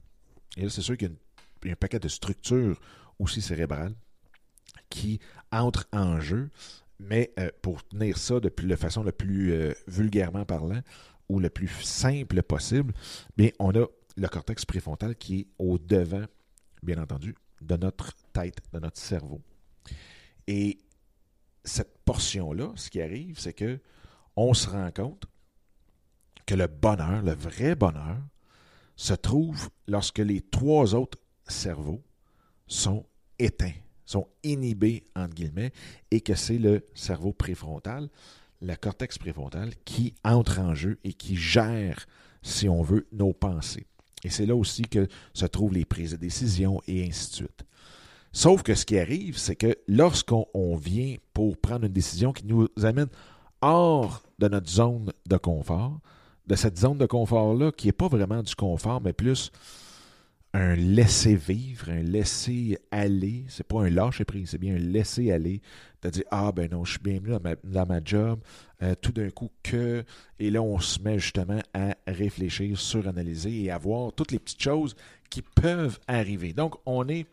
Et 0.56 0.62
là, 0.62 0.70
c'est 0.70 0.82
sûr 0.82 0.96
qu'il 0.96 1.10
y, 1.64 1.68
a 1.68 1.72
un 1.72 1.76
paquet 1.76 1.98
de 1.98 2.08
structures 2.08 2.80
aussi 3.18 3.42
cérébrales 3.42 3.94
qui 4.90 5.18
entrent 5.50 5.88
en 5.92 6.20
jeu, 6.20 6.50
mais 7.00 7.32
euh, 7.38 7.50
pour 7.62 7.86
tenir 7.86 8.18
ça 8.18 8.38
de, 8.38 8.48
de 8.48 8.76
façon 8.76 9.02
la 9.02 9.12
plus 9.12 9.52
euh, 9.52 9.72
vulgairement 9.88 10.44
parlant 10.44 10.80
ou 11.28 11.40
le 11.40 11.50
plus 11.50 11.68
simple 11.68 12.42
possible, 12.42 12.92
bien, 13.36 13.50
on 13.58 13.74
a 13.74 13.86
le 14.16 14.28
cortex 14.28 14.64
préfrontal 14.64 15.16
qui 15.16 15.40
est 15.40 15.46
au 15.58 15.78
devant, 15.78 16.24
bien 16.82 17.02
entendu, 17.02 17.34
de 17.60 17.76
notre 17.76 18.12
tête, 18.32 18.58
de 18.72 18.78
notre 18.78 18.98
cerveau. 18.98 19.40
Et 20.46 20.78
cette 21.64 21.98
portion-là, 22.04 22.72
ce 22.76 22.90
qui 22.90 23.00
arrive, 23.00 23.38
c'est 23.38 23.54
que 23.54 23.80
on 24.36 24.52
se 24.52 24.68
rend 24.68 24.90
compte 24.90 25.24
que 26.46 26.54
le 26.54 26.66
bonheur, 26.66 27.22
le 27.22 27.34
vrai 27.34 27.74
bonheur, 27.74 28.18
se 28.96 29.14
trouve 29.14 29.68
lorsque 29.88 30.18
les 30.18 30.40
trois 30.40 30.94
autres 30.94 31.18
cerveaux 31.46 32.02
sont 32.66 33.04
éteints, 33.38 33.72
sont 34.04 34.28
inhibés, 34.42 35.06
entre 35.16 35.34
guillemets, 35.34 35.72
et 36.10 36.20
que 36.20 36.34
c'est 36.34 36.58
le 36.58 36.86
cerveau 36.94 37.32
préfrontal, 37.32 38.08
le 38.60 38.74
cortex 38.76 39.18
préfrontal, 39.18 39.72
qui 39.84 40.14
entre 40.24 40.60
en 40.60 40.74
jeu 40.74 40.98
et 41.04 41.12
qui 41.12 41.36
gère, 41.36 42.06
si 42.42 42.68
on 42.68 42.82
veut, 42.82 43.06
nos 43.12 43.32
pensées. 43.32 43.86
Et 44.22 44.30
c'est 44.30 44.46
là 44.46 44.56
aussi 44.56 44.82
que 44.82 45.06
se 45.34 45.46
trouvent 45.46 45.74
les 45.74 45.84
prises 45.84 46.12
de 46.12 46.16
décision 46.16 46.80
et 46.86 47.06
ainsi 47.06 47.30
de 47.30 47.34
suite. 47.34 47.64
Sauf 48.32 48.62
que 48.62 48.74
ce 48.74 48.84
qui 48.84 48.98
arrive, 48.98 49.38
c'est 49.38 49.54
que 49.54 49.76
lorsqu'on 49.86 50.76
vient 50.76 51.16
pour 51.32 51.56
prendre 51.56 51.84
une 51.84 51.92
décision 51.92 52.32
qui 52.32 52.46
nous 52.46 52.68
amène 52.82 53.08
hors 53.60 54.22
de 54.38 54.48
notre 54.48 54.68
zone 54.68 55.12
de 55.26 55.36
confort, 55.36 56.00
de 56.46 56.54
cette 56.54 56.78
zone 56.78 56.98
de 56.98 57.06
confort-là, 57.06 57.72
qui 57.72 57.86
n'est 57.86 57.92
pas 57.92 58.08
vraiment 58.08 58.42
du 58.42 58.54
confort, 58.54 59.00
mais 59.00 59.12
plus 59.12 59.50
un 60.54 60.76
laisser 60.76 61.34
vivre, 61.34 61.90
un 61.90 62.02
laisser 62.02 62.78
aller. 62.92 63.44
C'est 63.48 63.66
pas 63.66 63.82
un 63.82 63.90
lâcher 63.90 64.24
prise, 64.24 64.50
c'est 64.50 64.58
bien 64.58 64.76
un 64.76 64.78
laisser 64.78 65.32
aller. 65.32 65.60
De 66.00 66.10
dire 66.10 66.24
ah 66.30 66.52
ben 66.52 66.70
non, 66.70 66.84
je 66.84 66.92
suis 66.92 67.00
bienvenu 67.00 67.30
dans 67.30 67.54
dans 67.64 67.86
ma 67.86 68.00
job. 68.04 68.40
Euh, 68.82 68.94
tout 68.94 69.10
d'un 69.10 69.30
coup 69.30 69.50
que 69.64 70.04
et 70.38 70.50
là 70.50 70.62
on 70.62 70.78
se 70.78 71.00
met 71.00 71.18
justement 71.18 71.60
à 71.74 71.96
réfléchir, 72.06 72.78
suranalyser 72.78 73.64
et 73.64 73.70
à 73.72 73.78
voir 73.78 74.12
toutes 74.12 74.30
les 74.30 74.38
petites 74.38 74.62
choses 74.62 74.94
qui 75.28 75.42
peuvent 75.42 75.98
arriver. 76.06 76.52
Donc 76.52 76.76
on 76.86 77.08
est 77.08 77.26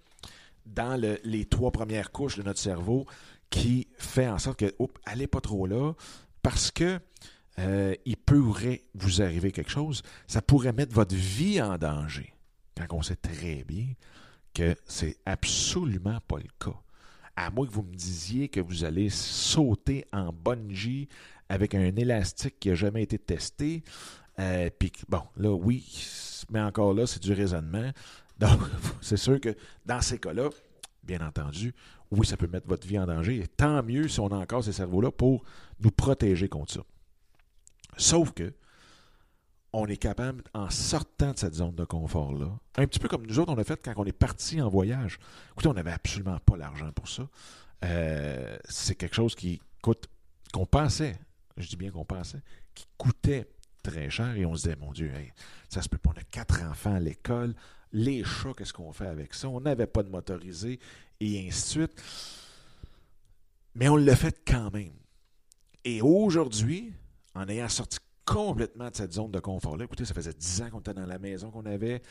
dans 0.65 0.99
les 1.23 1.45
trois 1.45 1.71
premières 1.71 2.11
couches 2.11 2.37
de 2.37 2.43
notre 2.43 2.59
cerveau 2.59 3.05
qui 3.51 3.87
fait 3.97 4.27
en 4.27 4.39
sorte 4.39 4.59
que 4.59 4.73
oups, 4.79 4.99
allez 5.05 5.27
pas 5.27 5.41
trop 5.41 5.67
là 5.67 5.93
parce 6.41 6.71
que 6.71 6.99
euh, 7.59 7.95
il 8.05 8.17
pourrait 8.17 8.83
vous 8.95 9.21
arriver 9.21 9.51
quelque 9.51 9.71
chose. 9.71 10.01
Ça 10.27 10.41
pourrait 10.41 10.73
mettre 10.73 10.93
votre 10.93 11.15
vie 11.15 11.61
en 11.61 11.77
danger 11.77 12.33
quand 12.75 12.97
on 12.97 13.01
sait 13.01 13.15
très 13.15 13.63
bien 13.63 13.87
que 14.53 14.75
c'est 14.85 15.17
absolument 15.25 16.19
pas 16.27 16.37
le 16.37 16.49
cas. 16.59 16.77
À 17.35 17.49
moins 17.49 17.65
que 17.65 17.71
vous 17.71 17.83
me 17.83 17.95
disiez 17.95 18.49
que 18.49 18.59
vous 18.59 18.83
allez 18.83 19.09
sauter 19.09 20.05
en 20.11 20.31
bungee 20.33 21.07
avec 21.49 21.75
un 21.75 21.95
élastique 21.95 22.59
qui 22.59 22.69
n'a 22.69 22.75
jamais 22.75 23.03
été 23.03 23.17
testé. 23.17 23.83
Euh, 24.39 24.69
puis, 24.77 24.91
bon, 25.07 25.21
là, 25.37 25.51
oui, 25.51 25.85
mais 26.51 26.61
encore 26.61 26.93
là, 26.93 27.07
c'est 27.07 27.21
du 27.21 27.33
raisonnement. 27.33 27.91
Donc, 28.39 28.59
c'est 29.01 29.17
sûr 29.17 29.39
que 29.39 29.55
dans 29.85 30.01
ces 30.01 30.17
cas-là, 30.17 30.49
bien 31.03 31.25
entendu, 31.25 31.73
oui, 32.11 32.25
ça 32.25 32.37
peut 32.37 32.47
mettre 32.47 32.67
votre 32.67 32.87
vie 32.87 32.99
en 32.99 33.05
danger. 33.05 33.39
Et 33.39 33.47
tant 33.47 33.81
mieux 33.83 34.07
si 34.07 34.19
on 34.19 34.27
a 34.27 34.35
encore 34.35 34.63
ces 34.63 34.73
cerveaux-là 34.73 35.11
pour 35.11 35.43
nous 35.79 35.91
protéger 35.91 36.49
contre 36.49 36.73
ça. 36.73 36.81
Sauf 37.97 38.31
que, 38.33 38.53
on 39.73 39.87
est 39.87 39.97
capable, 39.97 40.43
en 40.53 40.69
sortant 40.69 41.31
de 41.31 41.39
cette 41.39 41.55
zone 41.55 41.75
de 41.75 41.85
confort-là, 41.85 42.49
un 42.75 42.87
petit 42.87 42.99
peu 42.99 43.07
comme 43.07 43.25
nous 43.25 43.39
autres, 43.39 43.53
on 43.53 43.57
a 43.57 43.63
fait 43.63 43.81
quand 43.81 43.93
on 43.95 44.05
est 44.05 44.11
parti 44.11 44.61
en 44.61 44.69
voyage. 44.69 45.17
Écoutez, 45.51 45.69
on 45.69 45.73
n'avait 45.73 45.93
absolument 45.93 46.39
pas 46.39 46.57
l'argent 46.57 46.91
pour 46.91 47.07
ça. 47.07 47.27
Euh, 47.85 48.57
c'est 48.67 48.95
quelque 48.95 49.15
chose 49.15 49.33
qui 49.33 49.61
coûte, 49.81 50.07
qu'on 50.51 50.65
pensait, 50.65 51.17
je 51.55 51.67
dis 51.67 51.77
bien 51.77 51.89
qu'on 51.89 52.05
pensait, 52.05 52.41
qui 52.75 52.85
coûtait 52.97 53.49
très 53.81 54.09
cher 54.09 54.35
et 54.35 54.45
on 54.45 54.55
se 54.55 54.63
disait, 54.63 54.75
mon 54.75 54.91
Dieu, 54.91 55.11
ça 55.69 55.81
se 55.81 55.89
peut 55.89 55.97
pas, 55.97 56.11
on 56.13 56.19
a 56.19 56.23
quatre 56.23 56.61
enfants 56.63 56.95
à 56.95 56.99
l'école, 56.99 57.55
les 57.93 58.23
chats, 58.23 58.53
qu'est-ce 58.57 58.73
qu'on 58.73 58.91
fait 58.91 59.07
avec 59.07 59.33
ça? 59.33 59.49
On 59.49 59.61
n'avait 59.61 59.87
pas 59.87 60.03
de 60.03 60.09
motorisé 60.09 60.79
et 61.19 61.47
ainsi 61.47 61.79
de 61.79 61.85
suite. 61.87 62.03
Mais 63.75 63.87
on 63.89 63.95
l'a 63.95 64.15
fait 64.15 64.37
quand 64.45 64.71
même. 64.71 64.93
Et 65.83 66.01
aujourd'hui, 66.01 66.93
en 67.35 67.47
ayant 67.47 67.69
sorti 67.69 67.99
complètement 68.25 68.89
de 68.89 68.95
cette 68.95 69.13
zone 69.13 69.31
de 69.31 69.39
confort-là. 69.39 69.85
Écoutez, 69.85 70.05
ça 70.05 70.13
faisait 70.13 70.33
dix 70.33 70.61
ans 70.61 70.69
qu'on 70.69 70.79
était 70.79 70.93
dans 70.93 71.05
la 71.05 71.19
maison 71.19 71.51
qu'on 71.51 71.65
avait. 71.65 72.01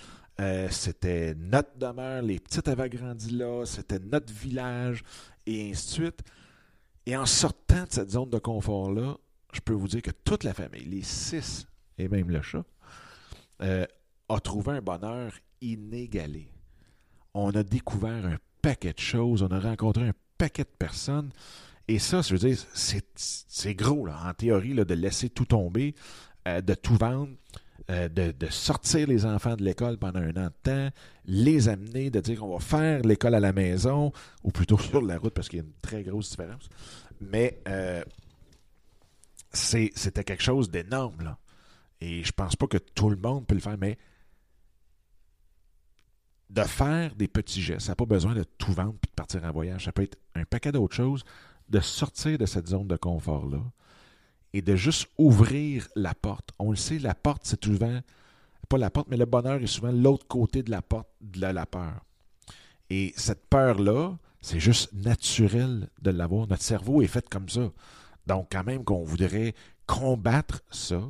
Euh, 0.40 0.68
c'était 0.70 1.34
notre 1.34 1.78
demeure, 1.78 2.22
les 2.22 2.38
petites 2.38 2.68
avaient 2.68 2.90
grandi 2.90 3.30
là, 3.30 3.64
c'était 3.64 3.98
notre 3.98 4.32
village, 4.32 5.02
et 5.46 5.70
ainsi 5.70 5.86
de 5.86 6.04
suite. 6.04 6.20
Et 7.06 7.16
en 7.16 7.26
sortant 7.26 7.84
de 7.84 7.90
cette 7.90 8.10
zone 8.10 8.30
de 8.30 8.38
confort-là, 8.38 9.16
je 9.52 9.60
peux 9.60 9.72
vous 9.72 9.88
dire 9.88 10.02
que 10.02 10.10
toute 10.10 10.44
la 10.44 10.54
famille, 10.54 10.84
les 10.84 11.02
six 11.02 11.66
et 11.98 12.08
même 12.08 12.30
le 12.30 12.42
chat, 12.42 12.64
euh, 13.62 13.86
a 14.28 14.40
trouvé 14.40 14.72
un 14.72 14.80
bonheur 14.80 15.32
inégalé. 15.60 16.50
On 17.34 17.50
a 17.50 17.62
découvert 17.62 18.26
un 18.26 18.36
paquet 18.62 18.92
de 18.92 18.98
choses, 18.98 19.42
on 19.42 19.48
a 19.48 19.60
rencontré 19.60 20.08
un 20.08 20.14
paquet 20.38 20.62
de 20.62 20.68
personnes. 20.78 21.30
Et 21.90 21.98
ça, 21.98 22.22
je 22.22 22.36
veux 22.36 22.38
dire, 22.38 22.56
c'est 22.72 23.74
gros, 23.74 24.06
là, 24.06 24.16
en 24.24 24.32
théorie, 24.32 24.74
là, 24.74 24.84
de 24.84 24.94
laisser 24.94 25.28
tout 25.28 25.44
tomber, 25.44 25.96
euh, 26.46 26.60
de 26.60 26.74
tout 26.74 26.94
vendre, 26.94 27.32
euh, 27.90 28.08
de, 28.08 28.46
sortir 28.46 29.08
les 29.08 29.26
enfants 29.26 29.56
de 29.56 29.64
l'école 29.64 29.98
pendant 29.98 30.20
un 30.20 30.36
an 30.36 30.46
de 30.46 30.52
temps, 30.62 30.88
les 31.24 31.68
amener, 31.68 32.10
de 32.10 32.20
dire 32.20 32.38
qu'on 32.38 32.52
va 32.52 32.60
faire 32.60 33.02
l'école 33.02 33.34
à 33.34 33.40
la 33.40 33.52
maison, 33.52 34.12
ou 34.44 34.52
plutôt 34.52 34.78
sur 34.78 35.02
la 35.02 35.18
route, 35.18 35.34
parce 35.34 35.48
qu'il 35.48 35.58
y 35.58 35.62
a 35.62 35.64
une 35.64 35.72
très 35.82 36.04
grosse 36.04 36.30
différence. 36.30 36.68
Mais 37.20 37.60
euh, 37.66 38.04
c'était 39.52 40.22
quelque 40.22 40.44
chose 40.44 40.70
d'énorme. 40.70 41.34
Et 42.00 42.22
je 42.22 42.30
pense 42.30 42.54
pas 42.54 42.68
que 42.68 42.78
tout 42.78 43.10
le 43.10 43.16
monde 43.16 43.48
peut 43.48 43.56
le 43.56 43.60
faire, 43.60 43.76
mais 43.76 43.98
de 46.50 46.62
faire 46.62 47.16
des 47.16 47.26
petits 47.26 47.62
gestes, 47.62 47.86
ça 47.86 47.92
n'a 47.92 47.96
pas 47.96 48.06
besoin 48.06 48.34
de 48.36 48.44
tout 48.44 48.72
vendre 48.72 48.94
et 49.02 49.08
de 49.08 49.14
partir 49.16 49.42
en 49.42 49.50
voyage. 49.50 49.86
Ça 49.86 49.92
peut 49.92 50.02
être 50.02 50.18
un 50.36 50.44
paquet 50.44 50.70
d'autres 50.70 50.94
choses 50.94 51.24
de 51.70 51.80
sortir 51.80 52.36
de 52.38 52.46
cette 52.46 52.68
zone 52.68 52.88
de 52.88 52.96
confort-là 52.96 53.62
et 54.52 54.62
de 54.62 54.76
juste 54.76 55.08
ouvrir 55.18 55.88
la 55.94 56.14
porte. 56.14 56.50
On 56.58 56.70
le 56.70 56.76
sait, 56.76 56.98
la 56.98 57.14
porte, 57.14 57.42
c'est 57.44 57.64
souvent, 57.64 58.00
pas 58.68 58.78
la 58.78 58.90
porte, 58.90 59.08
mais 59.08 59.16
le 59.16 59.24
bonheur 59.24 59.62
est 59.62 59.66
souvent 59.66 59.92
l'autre 59.92 60.26
côté 60.26 60.62
de 60.62 60.70
la 60.70 60.82
porte 60.82 61.08
de 61.20 61.46
la 61.46 61.66
peur. 61.66 62.04
Et 62.88 63.12
cette 63.16 63.48
peur-là, 63.48 64.16
c'est 64.40 64.60
juste 64.60 64.92
naturel 64.92 65.88
de 66.02 66.10
l'avoir. 66.10 66.48
Notre 66.48 66.62
cerveau 66.62 67.02
est 67.02 67.06
fait 67.06 67.28
comme 67.28 67.48
ça. 67.48 67.70
Donc, 68.26 68.48
quand 68.50 68.64
même 68.64 68.84
qu'on 68.84 69.04
voudrait 69.04 69.54
combattre 69.86 70.62
ça, 70.70 71.00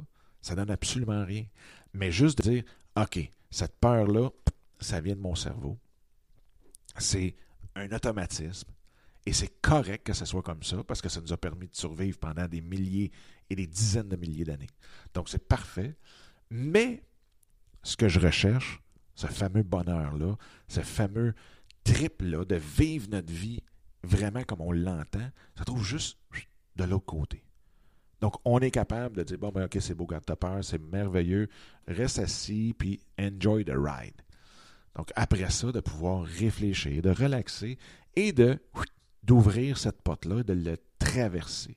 ça 0.43 0.55
donne 0.55 0.71
absolument 0.71 1.25
rien. 1.25 1.45
Mais 1.95 2.13
juste 2.13 2.39
de 2.39 2.51
dire, 2.51 2.63
OK, 2.97 3.31
cette 3.51 3.79
peur-là, 3.79 4.31
ça 4.81 5.01
vient 5.01 5.15
de 5.15 5.21
mon 5.21 5.35
cerveau. 5.35 5.79
C'est 6.99 7.35
un 7.75 7.91
automatisme. 7.93 8.69
Et 9.27 9.33
c'est 9.33 9.61
correct 9.61 10.07
que 10.07 10.13
ce 10.13 10.25
soit 10.25 10.43
comme 10.43 10.63
ça 10.63 10.83
parce 10.85 11.03
que 11.03 11.09
ça 11.09 11.21
nous 11.21 11.33
a 11.33 11.37
permis 11.37 11.69
de 11.69 11.77
survivre 11.77 12.19
pendant 12.19 12.47
des 12.47 12.61
milliers 12.61 13.11
et 13.51 13.57
des 13.57 13.67
dizaines 13.67 14.09
de 14.09 14.17
milliers 14.17 14.45
d'années. 14.45 14.71
Donc 15.15 15.29
c'est 15.29 15.47
parfait. 15.47 15.95
Mais 16.51 17.03
ce 17.83 17.97
que 17.97 18.09
je 18.09 18.19
recherche, 18.19 18.81
ce 19.15 19.27
fameux 19.27 19.63
bonheur-là, 19.63 20.37
ce 20.69 20.81
fameux 20.81 21.35
trip-là 21.85 22.45
de 22.45 22.57
vivre 22.57 23.09
notre 23.11 23.33
vie 23.33 23.63
vraiment 24.03 24.43
comme 24.45 24.61
on 24.61 24.73
l'entend, 24.73 25.31
ça 25.57 25.65
trouve 25.65 25.85
juste 25.85 26.19
de 26.77 26.85
l'autre 26.85 27.07
côté. 27.07 27.45
Donc, 28.21 28.35
on 28.45 28.59
est 28.61 28.71
capable 28.71 29.17
de 29.17 29.23
dire, 29.23 29.39
bon, 29.39 29.51
ben, 29.51 29.65
OK, 29.65 29.79
c'est 29.81 29.95
beau, 29.95 30.07
garde 30.07 30.25
ta 30.25 30.37
peur, 30.37 30.63
c'est 30.63 30.81
merveilleux, 30.81 31.49
reste 31.89 32.19
assis, 32.19 32.75
puis 32.77 33.01
enjoy 33.19 33.65
the 33.65 33.73
ride. 33.75 34.15
Donc, 34.95 35.11
après 35.17 35.49
ça, 35.51 35.73
de 35.73 35.81
pouvoir 35.81 36.25
réfléchir, 36.25 37.01
de 37.01 37.11
relaxer 37.11 37.79
et 38.17 38.33
de 38.33 38.59
d'ouvrir 39.23 39.79
cette 39.79 40.03
porte-là, 40.03 40.43
de 40.43 40.53
le 40.53 40.77
traverser. 40.99 41.77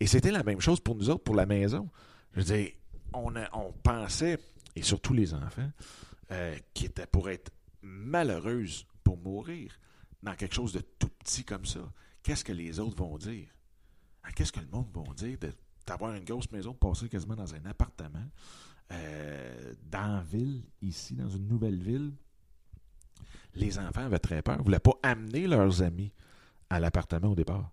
Et 0.00 0.06
c'était 0.06 0.30
la 0.30 0.42
même 0.42 0.60
chose 0.60 0.80
pour 0.80 0.94
nous 0.94 1.10
autres, 1.10 1.22
pour 1.22 1.34
la 1.34 1.46
maison. 1.46 1.88
Je 2.32 2.40
veux 2.40 2.44
dire, 2.44 2.70
on, 3.12 3.72
pensait, 3.82 4.38
et 4.74 4.82
surtout 4.82 5.12
les 5.12 5.34
enfants, 5.34 5.70
euh, 6.30 6.56
qui 6.72 6.86
étaient 6.86 7.06
pour 7.06 7.30
être 7.30 7.52
malheureuses 7.82 8.86
pour 9.02 9.18
mourir 9.18 9.78
dans 10.22 10.34
quelque 10.34 10.54
chose 10.54 10.72
de 10.72 10.80
tout 10.98 11.08
petit 11.08 11.44
comme 11.44 11.66
ça. 11.66 11.80
Qu'est-ce 12.22 12.44
que 12.44 12.52
les 12.52 12.80
autres 12.80 12.96
vont 12.96 13.18
dire? 13.18 13.48
Hein, 14.24 14.30
qu'est-ce 14.34 14.52
que 14.52 14.60
le 14.60 14.66
monde 14.66 14.88
va 14.94 15.02
dire 15.14 15.38
d'avoir 15.86 16.14
une 16.14 16.24
grosse 16.24 16.50
maison, 16.50 16.72
de 16.72 16.78
passer 16.78 17.08
quasiment 17.08 17.36
dans 17.36 17.54
un 17.54 17.64
appartement, 17.66 18.26
euh, 18.90 19.74
dans 19.84 20.16
la 20.16 20.22
ville, 20.22 20.62
ici, 20.80 21.14
dans 21.14 21.28
une 21.28 21.46
nouvelle 21.46 21.82
ville? 21.82 22.12
Les 23.54 23.78
enfants 23.78 24.06
avaient 24.06 24.18
très 24.18 24.42
peur, 24.42 24.58
ne 24.58 24.64
voulaient 24.64 24.78
pas 24.80 24.98
amener 25.02 25.46
leurs 25.46 25.82
amis 25.82 26.10
à 26.74 26.80
l'appartement 26.80 27.28
au 27.28 27.34
départ. 27.34 27.70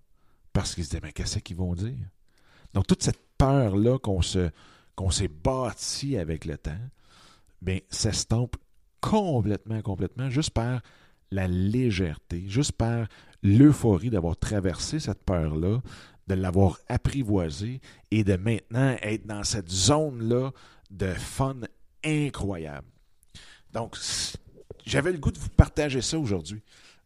Parce 0.53 0.75
qu'ils 0.75 0.85
se 0.85 0.89
disaient, 0.89 1.01
mais 1.03 1.11
qu'est-ce 1.11 1.39
qu'ils 1.39 1.57
vont 1.57 1.73
dire? 1.73 1.97
Donc, 2.73 2.87
toute 2.87 3.03
cette 3.03 3.21
peur-là 3.37 3.97
qu'on 3.99 4.21
se, 4.21 4.49
qu'on 4.95 5.11
s'est 5.11 5.27
bâti 5.27 6.17
avec 6.17 6.45
le 6.45 6.57
temps, 6.57 6.79
bien, 7.61 7.79
s'estompe 7.89 8.55
complètement, 9.01 9.81
complètement, 9.81 10.29
juste 10.29 10.51
par 10.51 10.81
la 11.31 11.47
légèreté, 11.47 12.43
juste 12.47 12.73
par 12.73 13.07
l'euphorie 13.41 14.09
d'avoir 14.09 14.37
traversé 14.37 14.99
cette 14.99 15.23
peur-là, 15.23 15.81
de 16.27 16.33
l'avoir 16.35 16.77
apprivoisée 16.87 17.81
et 18.11 18.23
de 18.23 18.35
maintenant 18.35 18.95
être 19.01 19.25
dans 19.25 19.43
cette 19.43 19.69
zone-là 19.69 20.51
de 20.91 21.07
fun 21.13 21.61
incroyable. 22.03 22.87
Donc, 23.73 23.97
j'avais 24.85 25.11
le 25.11 25.17
goût 25.17 25.31
de 25.31 25.39
vous 25.39 25.49
partager 25.49 26.01
ça 26.01 26.19
aujourd'hui. 26.19 26.61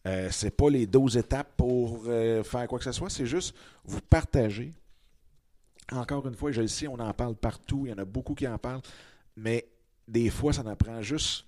Euh, 0.06 0.30
c'est 0.32 0.52
pas 0.52 0.70
les 0.70 0.86
12 0.86 1.18
étapes 1.18 1.52
pour 1.58 2.04
euh, 2.08 2.44
faire 2.44 2.68
quoi 2.68 2.78
que 2.78 2.86
ce 2.86 2.91
soit, 2.91 3.10
c'est 3.10 3.26
juste 3.26 3.56
vous 3.84 4.02
partager. 4.02 4.74
Encore 5.91 6.28
une 6.28 6.36
fois, 6.36 6.52
je 6.52 6.62
le 6.62 6.68
sais, 6.68 6.88
on 6.88 7.00
en 7.00 7.13
parle 7.13 7.36
partout, 7.36 7.84
il 7.86 7.89
y 7.89 7.94
en 7.94 7.98
a 7.98 8.06
beaucoup 8.06 8.36
qui 8.36 8.48
en 8.48 8.58
parlent, 8.58 8.82
mais 9.36 9.68
des 10.08 10.30
fois, 10.30 10.54
ça 10.54 10.63
en 10.65 10.76
prend 10.76 11.02
juste. 11.02 11.46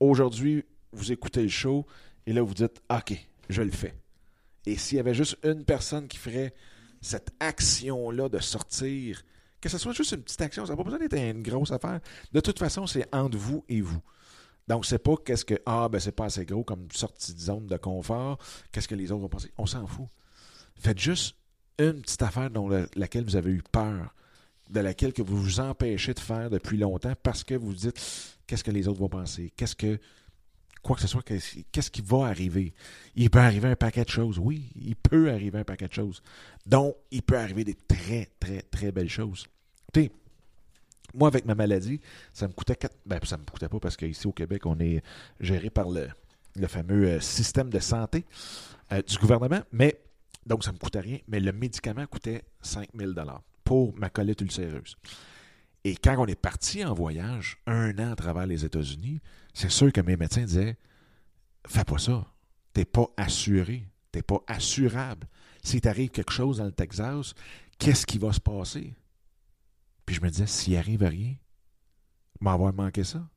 Aujourd'hui, 0.00 0.64
vous 0.92 1.10
écoutez 1.10 1.42
le 1.42 1.48
show 1.48 1.84
et 2.26 2.32
là, 2.32 2.42
vous 2.42 2.54
dites 2.54 2.80
OK, 2.90 3.14
je 3.48 3.62
le 3.62 3.70
fais. 3.70 3.94
Et 4.64 4.76
s'il 4.76 4.96
y 4.96 5.00
avait 5.00 5.14
juste 5.14 5.38
une 5.42 5.64
personne 5.64 6.06
qui 6.06 6.18
ferait 6.18 6.54
cette 7.00 7.30
action-là 7.40 8.28
de 8.28 8.38
sortir, 8.38 9.24
que 9.60 9.68
ce 9.68 9.78
soit 9.78 9.92
juste 9.92 10.12
une 10.12 10.22
petite 10.22 10.40
action, 10.40 10.64
ça 10.66 10.72
n'a 10.72 10.76
pas 10.76 10.84
besoin 10.84 10.98
d'être 10.98 11.16
une 11.16 11.42
grosse 11.42 11.72
affaire. 11.72 12.00
De 12.32 12.40
toute 12.40 12.58
façon, 12.58 12.86
c'est 12.86 13.12
entre 13.14 13.36
vous 13.36 13.64
et 13.68 13.80
vous. 13.80 14.00
Donc, 14.68 14.84
c'est 14.84 14.98
pas 14.98 15.14
qu'est-ce 15.24 15.46
que, 15.46 15.54
ah, 15.64 15.88
ben, 15.88 15.98
c'est 15.98 16.12
pas 16.12 16.26
assez 16.26 16.44
gros 16.44 16.62
comme 16.62 16.86
sortie 16.92 17.32
de 17.34 17.40
zone 17.40 17.66
de 17.66 17.78
confort, 17.78 18.38
qu'est-ce 18.70 18.86
que 18.86 18.94
les 18.94 19.10
autres 19.10 19.22
vont 19.22 19.28
penser? 19.28 19.50
On 19.56 19.66
s'en 19.66 19.86
fout. 19.86 20.06
Faites 20.76 20.98
juste 20.98 21.36
une 21.78 22.02
petite 22.02 22.22
affaire 22.22 22.50
dont 22.50 22.68
laquelle 22.94 23.24
vous 23.24 23.36
avez 23.36 23.50
eu 23.50 23.62
peur, 23.72 24.14
de 24.68 24.80
laquelle 24.80 25.14
que 25.14 25.22
vous 25.22 25.38
vous 25.38 25.60
empêchez 25.60 26.12
de 26.12 26.20
faire 26.20 26.50
depuis 26.50 26.76
longtemps 26.76 27.14
parce 27.22 27.44
que 27.44 27.54
vous 27.54 27.72
dites, 27.72 27.98
qu'est-ce 28.46 28.62
que 28.62 28.70
les 28.70 28.86
autres 28.88 29.00
vont 29.00 29.08
penser, 29.08 29.52
qu'est-ce 29.56 29.74
que, 29.74 29.98
quoi 30.82 30.96
que 30.96 31.02
ce 31.02 31.08
soit, 31.08 31.22
qu'est-ce 31.22 31.90
qui 31.90 32.02
va 32.02 32.26
arriver? 32.26 32.74
Il 33.16 33.30
peut 33.30 33.38
arriver 33.38 33.68
un 33.68 33.76
paquet 33.76 34.04
de 34.04 34.10
choses. 34.10 34.38
Oui, 34.38 34.70
il 34.76 34.96
peut 34.96 35.30
arriver 35.30 35.60
un 35.60 35.64
paquet 35.64 35.88
de 35.88 35.94
choses. 35.94 36.22
Donc, 36.66 36.94
il 37.10 37.22
peut 37.22 37.38
arriver 37.38 37.64
des 37.64 37.74
très, 37.74 38.28
très, 38.38 38.60
très 38.62 38.92
belles 38.92 39.08
choses. 39.08 39.46
Écoutez, 39.88 40.12
moi, 41.14 41.28
avec 41.28 41.44
ma 41.44 41.54
maladie, 41.54 42.00
ça 42.32 42.46
me 42.48 42.52
coûtait 42.52 42.76
4... 42.76 42.96
Ben, 43.06 43.18
ça 43.24 43.36
me 43.36 43.44
coûtait 43.44 43.68
pas 43.68 43.80
parce 43.80 43.96
qu'ici 43.96 44.26
au 44.26 44.32
Québec, 44.32 44.66
on 44.66 44.78
est 44.78 45.02
géré 45.40 45.70
par 45.70 45.88
le, 45.88 46.08
fameux 46.66 47.06
euh, 47.06 47.20
système 47.20 47.70
de 47.70 47.78
santé 47.78 48.24
euh, 48.92 49.02
du 49.02 49.16
gouvernement. 49.18 49.60
Mais, 49.72 50.00
donc, 50.46 50.64
ça 50.64 50.70
ne 50.70 50.76
me 50.76 50.78
coûtait 50.80 51.00
rien. 51.00 51.18
Mais 51.28 51.40
le 51.40 51.52
médicament 51.52 52.06
coûtait 52.06 52.44
5000 52.62 53.14
pour 53.64 53.94
ma 53.98 54.10
colite 54.10 54.40
ulcéreuse. 54.40 54.96
Et 55.84 55.96
quand 55.96 56.16
on 56.18 56.26
est 56.26 56.40
parti 56.40 56.84
en 56.84 56.92
voyage, 56.94 57.58
un 57.66 57.98
an 57.98 58.12
à 58.12 58.16
travers 58.16 58.46
les 58.46 58.64
États-Unis, 58.64 59.20
c'est 59.54 59.70
sûr 59.70 59.92
que 59.92 60.00
mes 60.00 60.16
médecins 60.16 60.44
disaient 60.44 60.76
Fais 61.66 61.84
pas 61.84 61.98
ça. 61.98 62.26
T'es 62.72 62.84
pas 62.84 63.08
assuré. 63.16 63.86
T'es 64.10 64.22
pas 64.22 64.40
assurable. 64.46 65.26
Si 65.62 65.80
t'arrive 65.80 66.10
quelque 66.10 66.32
chose 66.32 66.58
dans 66.58 66.64
le 66.64 66.72
Texas, 66.72 67.34
qu'est-ce 67.78 68.06
qui 68.06 68.18
va 68.18 68.32
se 68.32 68.40
passer? 68.40 68.94
Puis 70.08 70.14
je 70.14 70.22
me 70.22 70.30
disais, 70.30 70.46
s'il 70.46 70.74
arrive 70.78 71.02
rien, 71.02 71.34
m'avoir 72.40 72.72
manqué 72.72 73.04
ça. 73.04 73.28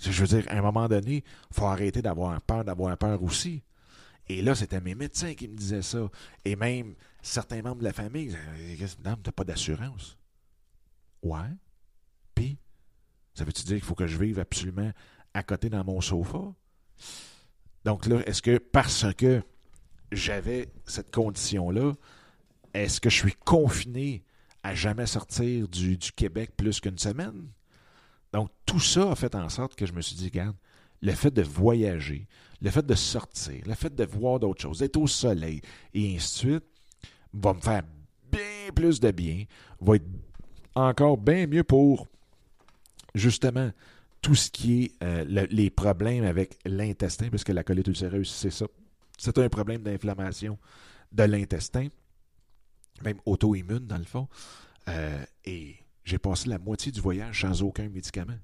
Je 0.00 0.10
veux 0.10 0.26
dire, 0.26 0.50
à 0.50 0.56
un 0.56 0.60
moment 0.60 0.88
donné, 0.88 1.22
il 1.22 1.54
faut 1.54 1.66
arrêter 1.66 2.02
d'avoir 2.02 2.42
peur, 2.42 2.64
d'avoir 2.64 2.98
peur 2.98 3.22
aussi. 3.22 3.62
Et 4.26 4.42
là, 4.42 4.56
c'était 4.56 4.80
mes 4.80 4.96
médecins 4.96 5.34
qui 5.34 5.46
me 5.46 5.54
disaient 5.54 5.82
ça. 5.82 6.10
Et 6.44 6.56
même 6.56 6.96
certains 7.22 7.62
membres 7.62 7.78
de 7.78 7.84
la 7.84 7.92
famille, 7.92 8.36
Dame, 8.98 9.20
t'as 9.22 9.30
pas 9.30 9.44
d'assurance. 9.44 10.18
Ouais. 11.22 11.54
Puis, 12.34 12.58
ça 13.32 13.44
veut-tu 13.44 13.62
dire 13.62 13.76
qu'il 13.76 13.84
faut 13.84 13.94
que 13.94 14.08
je 14.08 14.18
vive 14.18 14.40
absolument 14.40 14.90
à 15.32 15.44
côté 15.44 15.70
dans 15.70 15.84
mon 15.84 16.00
sofa? 16.00 16.40
Donc 17.84 18.06
là, 18.06 18.20
est-ce 18.26 18.42
que 18.42 18.58
parce 18.58 19.14
que 19.14 19.44
j'avais 20.10 20.72
cette 20.86 21.14
condition-là, 21.14 21.92
est-ce 22.74 23.00
que 23.00 23.10
je 23.10 23.16
suis 23.16 23.34
confiné 23.44 24.24
à 24.62 24.74
jamais 24.74 25.06
sortir 25.06 25.68
du, 25.68 25.98
Québec 25.98 26.52
plus 26.56 26.80
qu'une 26.80 26.98
semaine. 26.98 27.48
Donc, 28.32 28.50
tout 28.66 28.80
ça 28.80 29.12
a 29.12 29.14
fait 29.14 29.34
en 29.34 29.48
sorte 29.48 29.74
que 29.74 29.86
je 29.86 29.92
me 29.92 30.00
suis 30.00 30.16
dit, 30.16 30.26
regarde, 30.26 30.56
le 31.00 31.12
fait 31.12 31.30
de 31.30 31.42
voyager, 31.42 32.26
le 32.60 32.70
fait 32.70 32.84
de 32.84 32.94
sortir, 32.94 33.62
le 33.66 33.74
fait 33.74 33.94
de 33.94 34.04
voir 34.04 34.40
d'autres 34.40 34.60
choses, 34.60 34.80
d'être 34.80 34.96
au 34.96 35.06
soleil, 35.06 35.60
et 35.94 36.16
ainsi 36.16 36.46
de 36.46 36.50
suite, 36.50 36.64
va 37.32 37.54
me 37.54 37.60
faire 37.60 37.82
bien 38.30 38.72
plus 38.74 39.00
de 39.00 39.10
bien, 39.10 39.44
va 39.80 39.96
être 39.96 40.06
encore 40.74 41.16
bien 41.16 41.46
mieux 41.46 41.64
pour, 41.64 42.06
justement, 43.14 43.70
tout 44.20 44.34
ce 44.34 44.50
qui 44.50 44.84
est 44.84 44.92
euh, 45.02 45.46
les 45.50 45.70
problèmes 45.70 46.24
avec 46.24 46.58
l'intestin, 46.64 47.28
puisque 47.28 47.50
la 47.50 47.62
colite 47.62 47.86
ulcéreuse, 47.86 48.28
c'est 48.28 48.50
ça. 48.50 48.66
C'est 49.16 49.38
un 49.38 49.48
problème 49.48 49.82
d'inflammation 49.82 50.58
de 51.12 51.22
l'intestin 51.22 51.88
même 53.02 53.18
auto-immune 53.26 53.86
dans 53.86 53.98
le 53.98 54.04
fond. 54.04 54.28
Euh, 54.88 55.24
et 55.44 55.76
j'ai 56.04 56.18
passé 56.18 56.48
la 56.48 56.58
moitié 56.58 56.92
du 56.92 57.00
voyage 57.00 57.42
sans 57.42 57.62
aucun 57.62 57.88
médicament. 57.88 58.38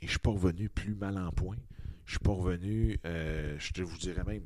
Et 0.00 0.06
je 0.06 0.06
ne 0.06 0.10
suis 0.10 0.18
pas 0.18 0.30
revenu 0.30 0.68
plus 0.68 0.94
mal 0.94 1.18
en 1.18 1.30
point. 1.32 1.56
Je 2.04 2.14
ne 2.14 2.18
suis 2.18 2.18
pas 2.18 2.32
revenu, 2.32 3.00
euh, 3.06 3.56
je 3.58 3.82
vous 3.82 3.96
dirais 3.98 4.24
même, 4.24 4.44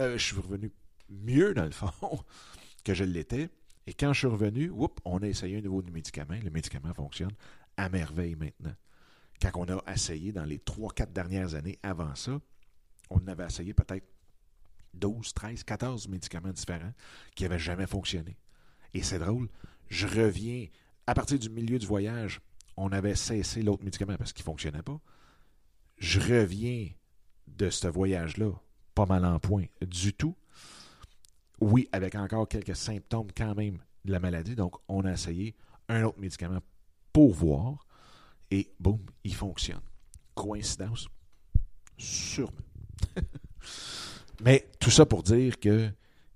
euh, 0.00 0.18
je 0.18 0.24
suis 0.24 0.36
revenu 0.36 0.72
mieux 1.08 1.54
dans 1.54 1.64
le 1.64 1.70
fond 1.70 1.90
que 2.84 2.94
je 2.94 3.04
l'étais. 3.04 3.48
Et 3.86 3.94
quand 3.94 4.12
je 4.12 4.20
suis 4.20 4.28
revenu, 4.28 4.72
on 5.04 5.18
a 5.18 5.26
essayé 5.26 5.58
un 5.58 5.60
nouveau 5.60 5.82
médicament. 5.82 6.38
Le 6.42 6.50
médicament 6.50 6.94
fonctionne 6.94 7.32
à 7.76 7.88
merveille 7.88 8.36
maintenant. 8.36 8.74
Quand 9.40 9.50
on 9.56 9.78
a 9.78 9.92
essayé 9.92 10.30
dans 10.30 10.44
les 10.44 10.58
3-4 10.58 11.12
dernières 11.12 11.54
années 11.54 11.78
avant 11.82 12.14
ça, 12.14 12.40
on 13.10 13.26
avait 13.26 13.44
essayé 13.44 13.74
peut-être 13.74 14.06
12, 14.94 15.32
13, 15.34 15.64
14 15.64 16.08
médicaments 16.08 16.52
différents 16.52 16.92
qui 17.34 17.44
n'avaient 17.44 17.58
jamais 17.58 17.86
fonctionné. 17.86 18.36
Et 18.94 19.02
c'est 19.02 19.18
drôle, 19.18 19.48
je 19.88 20.06
reviens, 20.06 20.66
à 21.06 21.14
partir 21.14 21.38
du 21.38 21.48
milieu 21.48 21.78
du 21.78 21.86
voyage, 21.86 22.40
on 22.76 22.92
avait 22.92 23.14
cessé 23.14 23.62
l'autre 23.62 23.84
médicament 23.84 24.16
parce 24.16 24.32
qu'il 24.32 24.42
ne 24.42 24.46
fonctionnait 24.46 24.82
pas. 24.82 25.00
Je 25.98 26.20
reviens 26.20 26.88
de 27.46 27.70
ce 27.70 27.86
voyage-là, 27.88 28.52
pas 28.94 29.06
mal 29.06 29.24
en 29.24 29.38
point 29.38 29.66
du 29.80 30.12
tout. 30.12 30.34
Oui, 31.60 31.88
avec 31.92 32.14
encore 32.14 32.48
quelques 32.48 32.74
symptômes 32.76 33.28
quand 33.36 33.54
même 33.54 33.78
de 34.04 34.12
la 34.12 34.18
maladie. 34.18 34.56
Donc, 34.56 34.76
on 34.88 35.04
a 35.04 35.12
essayé 35.12 35.54
un 35.88 36.02
autre 36.02 36.18
médicament 36.18 36.60
pour 37.12 37.32
voir. 37.32 37.86
Et 38.50 38.72
boum, 38.80 39.00
il 39.24 39.34
fonctionne. 39.34 39.80
Coïncidence? 40.34 41.08
Sûrement. 41.96 42.52
Mais 44.42 44.68
tout 44.80 44.90
ça 44.90 45.06
pour 45.06 45.22
dire 45.22 45.58
que 45.60 45.90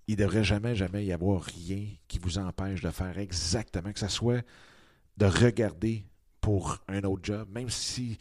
il 0.09 0.17
ne 0.17 0.23
devrait 0.23 0.45
jamais, 0.45 0.77
jamais 0.77 1.05
y 1.05 1.13
avoir 1.13 1.43
rien 1.43 1.89
qui 2.07 2.21
vous 2.21 2.39
empêche 2.39 2.81
de 2.81 2.91
faire 2.91 3.19
exactement, 3.19 3.93
que 3.93 3.99
ce 3.99 4.09
soit 4.09 4.45
de 5.17 5.27
regarder 5.27 6.07
pour 6.41 6.79
un 6.87 7.03
autre 7.03 7.25
job, 7.25 7.49
même 7.51 7.71
si 7.71 8.17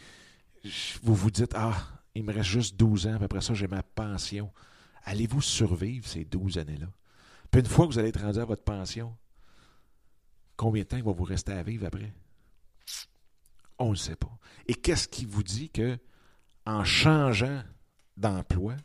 vous 1.04 1.14
vous 1.14 1.30
dites 1.30 1.54
Ah, 1.56 1.78
il 2.16 2.24
me 2.24 2.34
reste 2.34 2.50
juste 2.50 2.76
12 2.76 3.06
ans, 3.06 3.16
puis 3.18 3.26
après 3.26 3.42
ça, 3.42 3.54
j'ai 3.54 3.68
ma 3.68 3.84
pension. 3.84 4.52
Allez-vous 5.04 5.42
survivre 5.42 6.08
ces 6.08 6.26
12 6.26 6.58
années-là? 6.58 6.88
Puis 7.52 7.62
une 7.62 7.68
fois 7.68 7.86
que 7.86 7.94
vous 7.94 8.00
allez 8.00 8.10
être 8.10 8.22
rendu 8.22 8.40
à 8.40 8.46
votre 8.46 8.64
pension, 8.64 9.16
combien 10.58 10.82
de 10.82 10.88
temps 10.88 10.98
il 10.98 11.04
va 11.04 11.12
vous 11.12 11.24
rester 11.24 11.52
à 11.52 11.62
vivre 11.62 11.86
après? 11.86 12.12
On 13.78 13.92
ne 13.92 13.96
sait 13.96 14.16
pas. 14.16 14.36
Et 14.68 14.74
qu'est-ce 14.74 15.08
qui 15.08 15.26
vous 15.26 15.44
dit 15.44 15.70
que 15.70 16.00
en 16.66 16.84
changeant 16.84 17.62
d'emploi, 18.18 18.76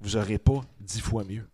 vous 0.00 0.10
n'aurez 0.10 0.38
pas 0.38 0.60
dix 0.80 1.00
fois 1.00 1.24
mieux. 1.24 1.46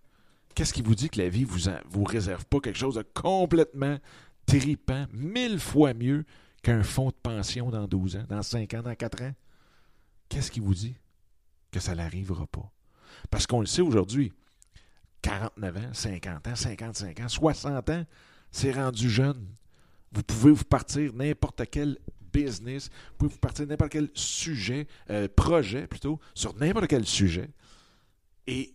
Qu'est-ce 0.55 0.73
qui 0.73 0.83
vous 0.83 0.95
dit 0.95 1.11
que 1.11 1.21
la 1.21 1.29
vie 1.29 1.43
ne 1.43 1.47
vous, 1.47 1.71
vous 1.91 2.05
réserve 2.05 2.45
pas 2.47 2.61
quelque 2.61 2.79
chose 2.79 2.95
de 2.95 3.03
complètement 3.15 3.99
tripant, 4.47 5.07
mille 5.13 5.59
fois 5.59 5.95
mieux 5.95 6.25
qu'un 6.63 6.83
fonds 6.83 7.09
de 7.09 7.17
pension 7.23 7.71
dans 7.71 7.87
12 7.87 8.17
ans, 8.17 8.25
dans 8.29 8.43
5 8.43 8.75
ans, 8.75 8.83
dans 8.83 8.95
4 8.95 9.23
ans? 9.23 9.33
Qu'est-ce 10.29 10.51
qui 10.51 10.61
vous 10.61 10.75
dit 10.75 10.95
que 11.73 11.81
ça 11.81 11.95
n'arrivera 11.95 12.47
pas? 12.47 12.71
Parce 13.31 13.47
qu'on 13.47 13.61
le 13.61 13.67
sait 13.67 13.83
aujourd'hui, 13.83 14.33
49 15.23 15.77
ans, 15.77 15.91
50 15.93 16.49
ans, 16.49 16.55
55 16.55 17.21
ans, 17.21 17.29
60 17.29 17.91
ans, 17.91 18.05
c'est 18.53 18.73
rendu 18.73 19.11
jeune. 19.11 19.45
Vous 20.13 20.23
pouvez 20.23 20.53
vous 20.53 20.65
partir 20.65 21.13
n'importe 21.15 21.63
quel 21.71 21.99
business, 22.33 22.89
vous 22.89 23.17
pouvez 23.19 23.33
vous 23.33 23.39
partir 23.39 23.67
n'importe 23.67 23.93
quel 23.93 24.09
sujet, 24.15 24.87
euh, 25.11 25.27
projet 25.35 25.87
plutôt, 25.87 26.21
sur 26.35 26.55
n'importe 26.57 26.87
quel 26.87 27.07
sujet 27.07 27.51
et 28.47 28.75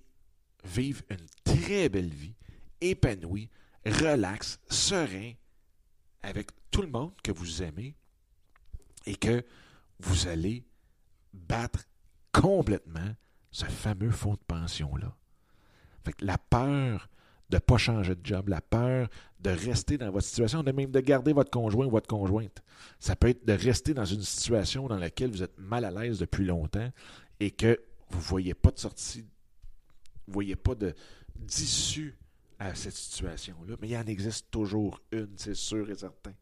vivre 0.63 1.01
une 1.09 1.25
très 1.43 1.89
belle 1.89 2.09
vie, 2.09 2.35
épanouie, 2.81 3.49
relaxe, 3.85 4.59
serein, 4.69 5.33
avec 6.21 6.49
tout 6.71 6.81
le 6.81 6.89
monde 6.89 7.13
que 7.23 7.31
vous 7.31 7.63
aimez 7.63 7.95
et 9.05 9.15
que 9.15 9.43
vous 9.99 10.27
allez 10.27 10.65
battre 11.33 11.85
complètement 12.31 13.15
ce 13.51 13.65
fameux 13.65 14.11
fonds 14.11 14.33
de 14.33 14.43
pension-là. 14.47 15.15
la 16.21 16.37
peur 16.37 17.09
de 17.49 17.55
ne 17.55 17.59
pas 17.59 17.77
changer 17.77 18.15
de 18.15 18.23
job, 18.23 18.49
la 18.49 18.61
peur 18.61 19.09
de 19.39 19.49
rester 19.49 19.97
dans 19.97 20.11
votre 20.11 20.27
situation, 20.27 20.61
de 20.61 20.71
même 20.71 20.91
de 20.91 20.99
garder 20.99 21.33
votre 21.33 21.49
conjoint 21.49 21.87
ou 21.87 21.89
votre 21.89 22.07
conjointe. 22.07 22.61
Ça 22.99 23.15
peut 23.15 23.29
être 23.29 23.45
de 23.45 23.53
rester 23.53 23.93
dans 23.93 24.05
une 24.05 24.21
situation 24.21 24.87
dans 24.87 24.97
laquelle 24.97 25.31
vous 25.31 25.41
êtes 25.41 25.57
mal 25.57 25.85
à 25.85 25.91
l'aise 25.91 26.19
depuis 26.19 26.45
longtemps 26.45 26.91
et 27.39 27.51
que 27.51 27.79
vous 28.09 28.19
ne 28.19 28.23
voyez 28.23 28.53
pas 28.53 28.71
de 28.71 28.79
sortie 28.79 29.25
vous 30.29 30.33
voyez 30.33 30.55
pas 30.55 30.75
d'issue 31.35 32.15
à 32.59 32.75
cette 32.75 32.93
situation-là, 32.93 33.75
mais 33.81 33.89
il 33.89 33.97
en 33.97 34.05
existe 34.05 34.51
toujours 34.51 35.01
une, 35.11 35.33
c'est 35.37 35.55
sûr 35.55 35.89
et 35.89 35.95
certain. 35.95 36.33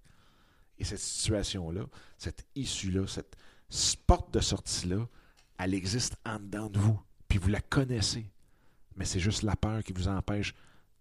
Et 0.77 0.83
cette 0.83 0.99
situation-là, 0.99 1.85
cette 2.17 2.45
issue-là, 2.55 3.07
cette 3.07 3.35
porte 4.05 4.33
de 4.33 4.41
sortie-là, 4.41 5.07
elle 5.57 5.73
existe 5.73 6.17
en 6.25 6.39
dedans 6.39 6.69
de 6.69 6.79
vous. 6.79 6.99
puis 7.27 7.39
vous 7.39 7.49
la 7.49 7.61
connaissez. 7.61 8.29
Mais 8.95 9.05
c'est 9.05 9.19
juste 9.19 9.43
la 9.43 9.55
peur 9.55 9.83
qui 9.83 9.93
vous 9.93 10.07
empêche 10.07 10.53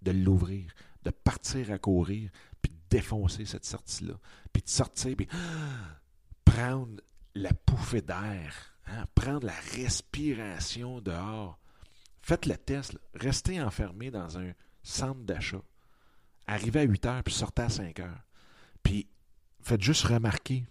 de 0.02 0.12
l'ouvrir, 0.12 0.72
de 1.02 1.10
partir 1.10 1.72
à 1.72 1.78
courir, 1.78 2.30
puis 2.62 2.70
de 2.70 2.78
défoncer 2.96 3.44
cette 3.46 3.64
sortie-là, 3.64 4.14
puis 4.52 4.62
de 4.62 4.68
sortir, 4.68 5.16
puis 5.16 5.28
prendre 6.44 7.00
la 7.34 7.52
pouffée 7.52 8.02
d'air, 8.02 8.76
hein, 8.86 9.06
prendre 9.14 9.46
la 9.46 9.58
respiration 9.74 11.00
dehors. 11.00 11.58
Faites 12.26 12.46
le 12.46 12.56
test, 12.56 12.98
restez 13.14 13.62
enfermé 13.62 14.10
dans 14.10 14.36
un 14.36 14.50
centre 14.82 15.20
d'achat, 15.20 15.62
arrivez 16.48 16.80
à 16.80 16.82
8 16.82 17.06
heures, 17.06 17.22
puis 17.22 17.32
sortez 17.32 17.62
à 17.62 17.68
5 17.68 18.00
heures. 18.00 18.20
Puis 18.82 19.06
faites 19.60 19.80
juste 19.80 20.02
remarquer 20.02 20.64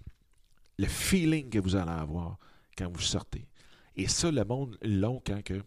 le 0.78 0.86
feeling 0.86 1.50
que 1.50 1.60
vous 1.60 1.78
allez 1.78 1.92
avoir 1.92 2.38
quand 2.78 2.92
vous 2.92 3.00
sortez. 3.00 3.48
Et 3.96 4.10
ça, 4.10 4.32
le 4.32 4.44
monde 4.44 4.78
long, 4.82 5.22
quand 5.26 5.42
que. 5.44 5.64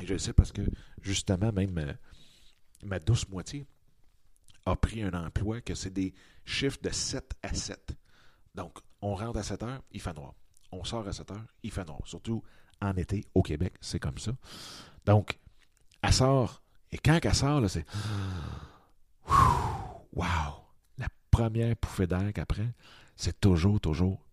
je 0.00 0.18
sais 0.18 0.32
parce 0.32 0.50
que, 0.50 0.62
justement, 1.00 1.52
même 1.52 1.78
euh, 1.78 1.92
ma 2.82 2.98
douce 2.98 3.28
moitié 3.28 3.64
a 4.66 4.74
pris 4.74 5.00
un 5.00 5.14
emploi 5.14 5.60
que 5.60 5.76
c'est 5.76 5.92
des 5.92 6.12
chiffres 6.44 6.80
de 6.82 6.90
7 6.90 7.34
à 7.40 7.54
7. 7.54 7.96
Donc, 8.56 8.80
on 9.00 9.14
rentre 9.14 9.38
à 9.38 9.44
7 9.44 9.62
heures, 9.62 9.82
il 9.92 10.00
fait 10.00 10.14
noir. 10.14 10.34
On 10.72 10.82
sort 10.82 11.06
à 11.06 11.12
7 11.12 11.30
heures, 11.30 11.46
il 11.62 11.70
fait 11.70 11.84
noir. 11.84 12.00
Surtout 12.04 12.42
en 12.80 12.96
été, 12.96 13.24
au 13.32 13.42
Québec, 13.42 13.74
c'est 13.80 14.00
comme 14.00 14.18
ça. 14.18 14.32
Donc, 15.04 15.38
elle 16.02 16.12
sort, 16.12 16.62
et 16.92 16.98
quand 16.98 17.18
elle 17.22 17.34
sort, 17.34 17.60
là, 17.60 17.68
c'est. 17.68 17.84
Wow! 20.16 20.62
La 20.96 21.08
première 21.32 21.74
pouffée 21.74 22.06
d'air 22.06 22.32
qu'après, 22.32 22.72
c'est 23.16 23.40
toujours, 23.40 23.80
toujours 23.80 24.24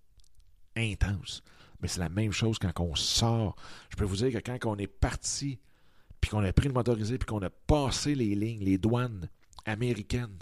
intense. 0.76 1.42
Mais 1.82 1.88
c'est 1.88 2.00
la 2.00 2.10
même 2.10 2.32
chose 2.32 2.60
quand 2.60 2.80
on 2.80 2.94
sort. 2.94 3.56
Je 3.90 3.96
peux 3.96 4.06
vous 4.06 4.18
dire 4.18 4.32
que 4.32 4.38
quand 4.38 4.60
on 4.66 4.78
est 4.78 4.86
parti, 4.86 5.60
puis 6.20 6.30
qu'on 6.30 6.44
a 6.44 6.54
pris 6.54 6.68
le 6.68 6.74
motorisé, 6.76 7.18
puis 7.18 7.26
qu'on 7.26 7.42
a 7.42 7.50
passé 7.50 8.14
les 8.14 8.36
lignes, 8.36 8.64
les 8.64 8.78
douanes 8.78 9.28
américaines, 9.66 10.38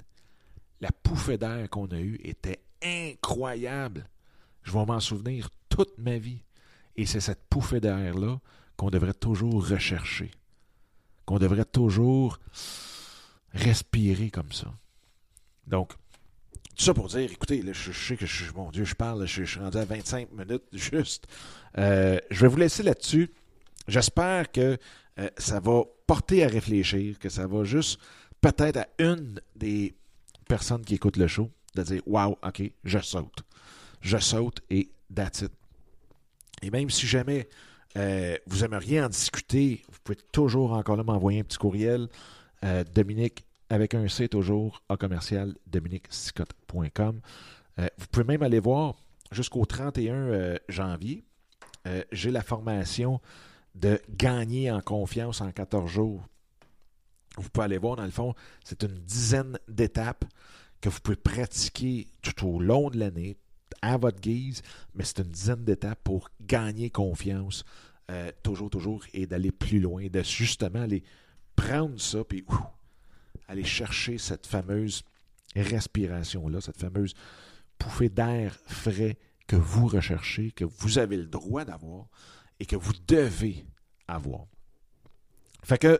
la 0.81 0.91
pouffée 0.91 1.37
d'air 1.37 1.69
qu'on 1.69 1.87
a 1.87 1.99
eue 1.99 2.19
était 2.23 2.61
incroyable. 2.83 4.09
Je 4.63 4.73
vais 4.73 4.85
m'en 4.85 4.99
souvenir 4.99 5.49
toute 5.69 5.97
ma 5.97 6.17
vie. 6.17 6.43
Et 6.97 7.05
c'est 7.05 7.21
cette 7.21 7.47
pouffée 7.49 7.79
d'air-là 7.79 8.39
qu'on 8.79 8.89
devrait 8.89 9.13
toujours 9.13 9.67
rechercher. 9.67 10.31
Qu'on 11.25 11.37
devrait 11.37 11.65
toujours 11.65 12.39
respirer 13.51 14.29
comme 14.29 14.53
ça. 14.53 14.73
Donc, 15.67 15.91
tout 16.77 16.85
ça 16.85 16.93
pour 16.93 17.09
dire, 17.09 17.29
écoutez, 17.29 17.61
je, 17.73 17.91
sais 17.91 18.15
que 18.15 18.25
je, 18.25 18.53
mon 18.53 18.71
Dieu, 18.71 18.85
je 18.85 18.95
parle, 18.95 19.27
je, 19.27 19.43
suis 19.43 19.59
rendu 19.59 19.77
à 19.77 19.83
25 19.83 20.31
minutes 20.31 20.63
juste. 20.71 21.27
Euh, 21.77 22.19
je 22.31 22.39
vais 22.39 22.47
vous 22.47 22.55
laisser 22.55 22.81
là-dessus. 22.81 23.29
J'espère 23.89 24.49
que 24.49 24.77
euh, 25.19 25.29
ça 25.37 25.59
va 25.59 25.81
porter 26.07 26.45
à 26.45 26.47
réfléchir, 26.47 27.19
que 27.19 27.27
ça 27.27 27.47
va 27.47 27.65
juste 27.65 27.99
peut-être 28.39 28.77
à 28.77 28.87
une 28.97 29.41
des 29.57 29.93
personnes 30.47 30.85
qui 30.85 30.95
écoutent 30.95 31.17
le 31.17 31.27
show 31.27 31.51
de 31.75 31.83
dire 31.83 32.01
Wow, 32.05 32.37
OK, 32.41 32.61
je 32.85 32.99
saute. 32.99 33.43
Je 33.99 34.17
saute 34.19 34.61
et 34.69 34.89
that's 35.13 35.41
it. 35.41 35.51
Et 36.61 36.71
même 36.71 36.89
si 36.89 37.05
jamais 37.05 37.49
euh, 37.97 38.37
vous 38.45 38.63
aimeriez 38.63 39.01
en 39.01 39.09
discuter, 39.09 39.81
vous 39.91 39.97
pouvez 40.03 40.17
toujours 40.31 40.73
encore 40.73 40.95
là 40.95 41.03
m'envoyer 41.03 41.39
un 41.39 41.43
petit 41.43 41.57
courriel. 41.57 42.07
Dominique 42.93 43.45
avec 43.69 43.93
un 43.93 44.07
C 44.07 44.27
toujours, 44.27 44.83
à 44.89 44.97
commercial 44.97 45.55
dominiquesicotte.com. 45.67 47.21
Euh, 47.79 47.87
vous 47.97 48.07
pouvez 48.07 48.25
même 48.25 48.43
aller 48.43 48.59
voir 48.59 48.95
jusqu'au 49.31 49.65
31 49.65 50.13
euh, 50.13 50.57
janvier. 50.67 51.23
Euh, 51.87 52.03
j'ai 52.11 52.31
la 52.31 52.41
formation 52.41 53.21
de 53.75 54.01
gagner 54.09 54.71
en 54.71 54.81
confiance 54.81 55.41
en 55.41 55.51
14 55.51 55.89
jours. 55.89 56.25
Vous 57.37 57.49
pouvez 57.49 57.65
aller 57.65 57.77
voir, 57.77 57.95
dans 57.95 58.03
le 58.03 58.11
fond, 58.11 58.33
c'est 58.63 58.83
une 58.83 58.97
dizaine 58.99 59.57
d'étapes 59.67 60.25
que 60.81 60.89
vous 60.89 60.99
pouvez 60.99 61.15
pratiquer 61.15 62.07
tout 62.21 62.47
au 62.47 62.59
long 62.59 62.89
de 62.89 62.97
l'année, 62.97 63.37
à 63.81 63.97
votre 63.97 64.19
guise, 64.19 64.61
mais 64.95 65.03
c'est 65.03 65.19
une 65.19 65.31
dizaine 65.31 65.63
d'étapes 65.63 66.03
pour 66.03 66.29
gagner 66.41 66.89
confiance, 66.89 67.63
toujours, 68.41 68.69
toujours, 68.69 69.03
et 69.13 69.27
d'aller 69.27 69.51
plus 69.51 69.79
loin, 69.79 70.07
de 70.07 70.23
justement 70.23 70.81
aller 70.81 71.03
prendre 71.55 71.99
ça, 71.99 72.23
puis 72.23 72.43
aller 73.47 73.63
chercher 73.63 74.17
cette 74.17 74.47
fameuse 74.47 75.03
respiration-là, 75.55 76.61
cette 76.61 76.79
fameuse 76.79 77.13
pouffée 77.77 78.09
d'air 78.09 78.57
frais 78.65 79.17
que 79.47 79.55
vous 79.55 79.87
recherchez, 79.87 80.51
que 80.51 80.65
vous 80.65 80.99
avez 80.99 81.17
le 81.17 81.25
droit 81.25 81.65
d'avoir 81.65 82.07
et 82.59 82.65
que 82.65 82.75
vous 82.75 82.93
devez 83.07 83.65
avoir. 84.07 84.45
Fait 85.63 85.77
que 85.77 85.99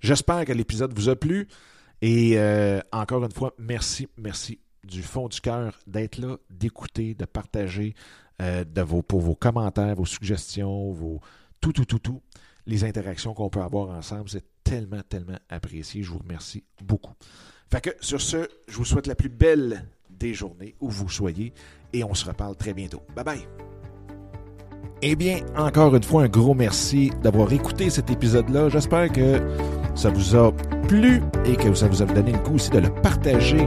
j'espère 0.00 0.44
que 0.44 0.52
l'épisode 0.52 0.92
vous 0.98 1.08
a 1.08 1.16
plu 1.16 1.46
et 2.02 2.38
euh, 2.38 2.80
encore 2.92 3.24
une 3.24 3.32
fois, 3.32 3.54
merci, 3.58 4.08
merci 4.16 4.58
du 4.88 5.02
fond 5.02 5.28
du 5.28 5.40
cœur 5.40 5.78
d'être 5.86 6.18
là, 6.18 6.36
d'écouter, 6.50 7.14
de 7.14 7.24
partager 7.24 7.94
euh, 8.42 8.64
de 8.64 8.82
vos, 8.82 9.02
pour 9.02 9.20
vos 9.20 9.34
commentaires, 9.34 9.94
vos 9.94 10.06
suggestions, 10.06 10.92
vos 10.92 11.20
tout, 11.60 11.72
tout, 11.72 11.84
tout, 11.84 11.98
tout, 11.98 12.22
les 12.66 12.84
interactions 12.84 13.34
qu'on 13.34 13.50
peut 13.50 13.62
avoir 13.62 13.90
ensemble. 13.90 14.28
C'est 14.28 14.44
tellement, 14.64 15.02
tellement 15.08 15.38
apprécié. 15.48 16.02
Je 16.02 16.10
vous 16.10 16.18
remercie 16.18 16.64
beaucoup. 16.82 17.14
Fait 17.70 17.80
que 17.80 17.90
sur 18.00 18.20
ce, 18.20 18.48
je 18.66 18.76
vous 18.76 18.84
souhaite 18.84 19.06
la 19.06 19.14
plus 19.14 19.28
belle 19.28 19.84
des 20.08 20.34
journées 20.34 20.74
où 20.80 20.88
vous 20.88 21.08
soyez 21.08 21.52
et 21.92 22.02
on 22.04 22.14
se 22.14 22.24
reparle 22.24 22.56
très 22.56 22.74
bientôt. 22.74 23.02
Bye 23.14 23.24
bye. 23.24 23.48
Eh 25.00 25.14
bien, 25.14 25.40
encore 25.56 25.94
une 25.94 26.02
fois, 26.02 26.24
un 26.24 26.28
gros 26.28 26.54
merci 26.54 27.10
d'avoir 27.22 27.52
écouté 27.52 27.88
cet 27.88 28.10
épisode-là. 28.10 28.68
J'espère 28.68 29.12
que 29.12 29.40
ça 29.94 30.10
vous 30.10 30.34
a 30.34 30.52
plu 30.88 31.22
et 31.44 31.54
que 31.54 31.72
ça 31.74 31.86
vous 31.86 32.02
a 32.02 32.06
donné 32.06 32.32
le 32.32 32.38
coup 32.38 32.54
aussi 32.54 32.70
de 32.70 32.78
le 32.78 32.92
partager 33.02 33.66